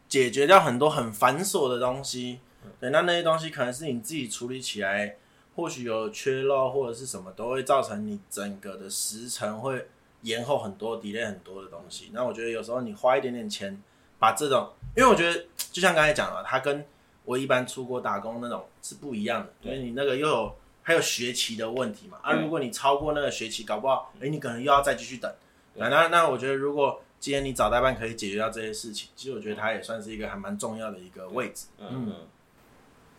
[0.09, 2.41] 解决掉很多很繁琐的东西，
[2.81, 5.15] 对，那那些东西可能是你自己处理起来，
[5.55, 9.87] 或许有缺漏或者是什么，都会造成你整个的时程会
[10.23, 12.09] 延后很多，delay 很多的东西。
[12.11, 13.81] 那我觉得有时候你花一点点钱，
[14.21, 16.85] 把这种，因为我觉得就像刚才讲了，它跟
[17.25, 22.19] 我一般出国打工那种是不一样的，因为你那个又有还有学期的问题嘛。
[22.21, 25.33] 啊，如果你超过那个学期，搞不好，哎，你可能又要再继续等。
[25.73, 27.01] 那那那我觉得如果。
[27.21, 31.67] 今天你找代办可以解决掉这些事情，其实我觉得它也算是一个还蛮重要的一个位置。
[31.77, 32.15] 嗯嗯。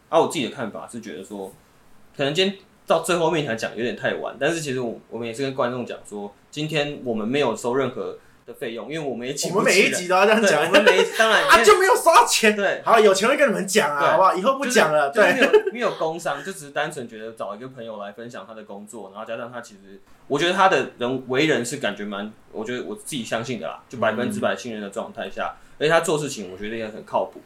[0.08, 1.52] 啊，我自己的看法是觉得说，
[2.16, 9.58] 可能今天到最后面才讲有点太晚，但是其实我我们也是跟观众讲说，今天我们没有收任何的费用，因为我们也请不起。
[9.58, 12.54] 我们每一集都要这样讲，我们每一 当然啊就没有收到钱。
[12.56, 14.34] 对，好，有钱会跟你们讲啊，好不好？
[14.34, 15.10] 以后不讲了。
[15.10, 20.00] 对，没有 没有工伤，就只是单纯觉得找一个朋友来分享他的工作，然后加上他其实。
[20.28, 27.40] 我觉得他的人为人是感觉蛮，我觉得我自己相信的啦，就百分之百信任的状态下，而且他做事情我觉得也很靠谱，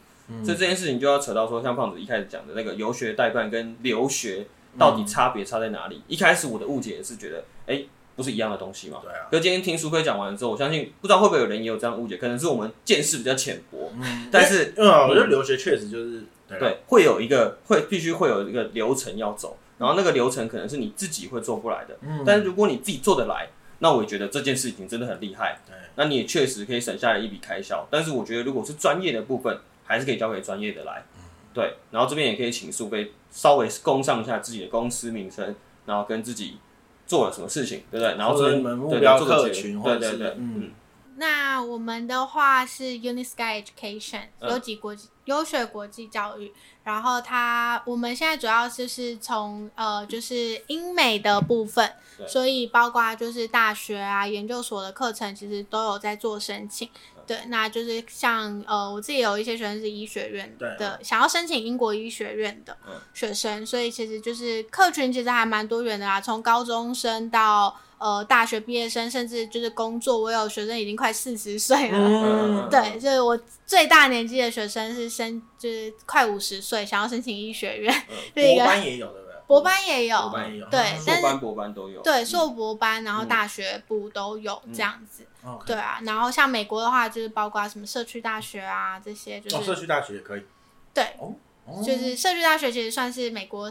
[0.45, 4.47] 所以这件事情就要扯到说，像胖子一开始讲的那个游学代办跟留学
[4.79, 6.03] 到底差别差在哪里？
[6.07, 7.83] 一开始我的误解是觉得，哎，
[8.17, 8.99] 不是一样的东西嘛？
[9.03, 9.29] 对啊。
[9.31, 19.57] 可今天听苏菲讲完之后，我相信不知道会不会有人也有这样误解，可能是我们见识比较浅薄，嗯但是嗯，我觉得留学确实就是对，会有一个会必须会有一个流程要走。
[19.79, 23.47] 然后那个流程可能是你自己会做不来的，嗯，但是如果你自己做得来，
[23.81, 27.87] 那我也觉得这件事情真的很厉害，对，那你也确实可以省下来一笔开销。
[27.91, 29.55] 但是我觉得如果是专业的部分，
[29.85, 31.75] 还是可以交给专业的来，嗯，对。
[31.91, 35.55] 然后这边也可以请苏菲稍微供上一下自己的公司名称，
[35.85, 36.57] 然后跟自己
[37.07, 38.17] 做了什么事情，对不对？
[38.17, 40.71] 然后你们目标客群，对对对，嗯。
[41.19, 46.53] 那我们的话是 UniSky Education，优级国际优学国际教育。
[46.85, 51.91] 然后它，我们现在主要就是从呃，就是英美的部分，
[52.29, 56.87] 所以包括就是大学啊、研究所的课程，其实都有在做申请。
[57.27, 62.77] 对，那就是像呃，我自己有一些学生是医学院的，想要申请英国医学院的
[63.13, 67.77] 学生，所以其实就是客群其实还蛮多元的啦，从高中生到。
[67.99, 71.99] 呃，大学毕业生，甚至就是工作，我有学生已经快四十岁了。
[71.99, 77.91] 嗯、对，就是我最大年纪的学生是申，就是快五十岁，想要申请医学院。
[78.11, 78.15] 嗯、
[78.55, 79.26] 博班也有，对不对？
[79.47, 82.03] 博班也有，博班也有，对，硕班、博班都有。
[82.03, 85.27] 对，硕博班，然后大学部都有这样子。
[85.45, 90.43] 嗯、对啊，然后像美国的话，就是包括什么社区大学啊这些，就是、哦、社区大学也可以。
[90.93, 91.17] 对，
[91.85, 93.71] 就是社区大学其实算是美国。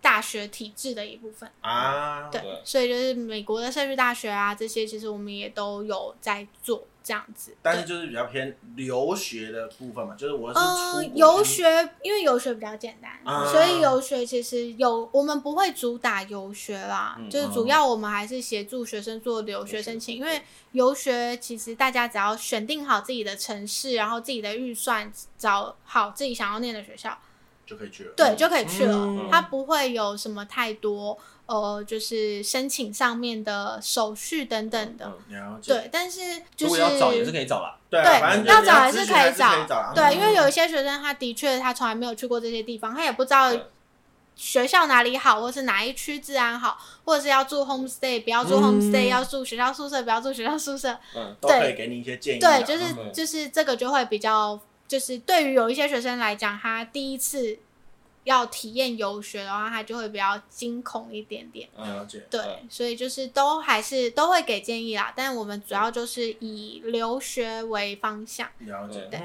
[0.00, 1.50] 大学体制的一部分。
[1.60, 7.56] 啊，对，所以就是美国的社区大学啊，这些其实我们也都有在做这样子。
[7.62, 11.64] 但是就是比较偏留学的部分嘛，就是我是呃游学，
[12.02, 20.42] 因为游学比较简单，啊、所以游学其实有我们不会主打游学啦，嗯、就是主要我们还是协助学生做留学申请，嗯、因为
[20.72, 27.16] 游学其实大家只要选定好自己的城市，然后自己的预算，找好自己想要念的学校。
[27.66, 29.28] 就可以去了，对，就可以去了。
[29.28, 35.12] 它不会有什么太多呃，就是申请上面的手续等等的。
[35.60, 36.20] 对，但是
[36.54, 37.76] 就是要找也是可以找啦。
[37.90, 38.00] 对，
[38.46, 39.92] 要找还是可以找。
[39.92, 43.52] 对，因为有一些学生他的确他从来没有去过这些地方，他也不知道
[44.36, 50.96] 学校哪里好，或是哪一区治安好，或者是要住 homestay 不要住 homestay，要住学校宿舍不要住学校宿舍。
[51.16, 52.38] 嗯，都可以给你一些建议。
[52.38, 54.60] 对，就是就是这个就会比较。
[54.88, 57.58] 就是对于有一些学生来讲，他第一次
[58.24, 61.68] 要体验游学的话，他就会比较惊恐一点点。
[61.76, 62.24] 了解。
[62.30, 68.48] 对，所以就是都还是都会给建议啦，但我们主要就是以留学为方向。
[68.60, 69.06] 了解。
[69.10, 69.20] 对。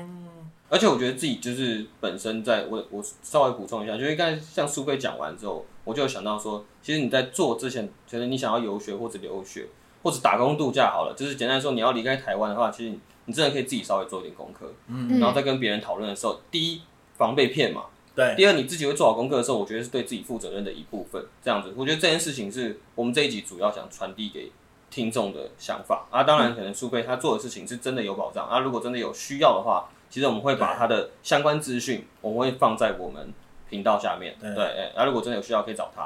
[0.70, 9.68] 而且我觉得自己就是本身在，我我稍微补充一下，就是刚才像苏菲讲完之后，我就想到说，其实你在做之前，觉得你想要游学或者留学
[10.02, 12.98] 或者打工度假好了，就是简单说，你要离开台湾的话，其实。
[13.26, 16.82] 你真的可以自己稍微做一点功课，嗯，然后再跟别人讨论的时候，第一
[17.18, 17.84] 防被骗嘛，
[18.16, 24.52] 对，第二你自己会做好功课的时候，我觉得是对自己负责任的一部分，这样子，我觉得这件事情是我们这一集主要想传递给
[24.90, 26.24] 听众的想法啊。
[26.24, 28.60] 当然，可能苏菲他做的事情是真的有保障啊。
[28.60, 33.34] 如果真的有需要的话，其实我们会把他的相关资讯，我们会放在我们
[33.70, 34.36] 频道下面。
[34.42, 36.02] 对，哎，那如果真的有需要，可以找他。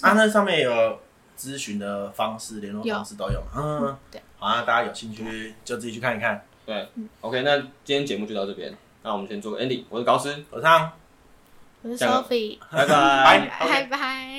[0.00, 0.98] 啊，那上面有
[1.36, 3.42] 咨询的方式、联络方式都有。
[3.54, 4.22] 嗯，对。
[4.38, 6.42] 好啊，大家有兴趣就自己去看一看。
[6.70, 6.88] 对
[7.20, 9.82] ，OK，那今天节目就到这边，那我们先做个 ending。
[9.88, 10.92] 我是高斯，我是汤，
[11.82, 14.30] 我是 Sophie，拜拜，拜拜。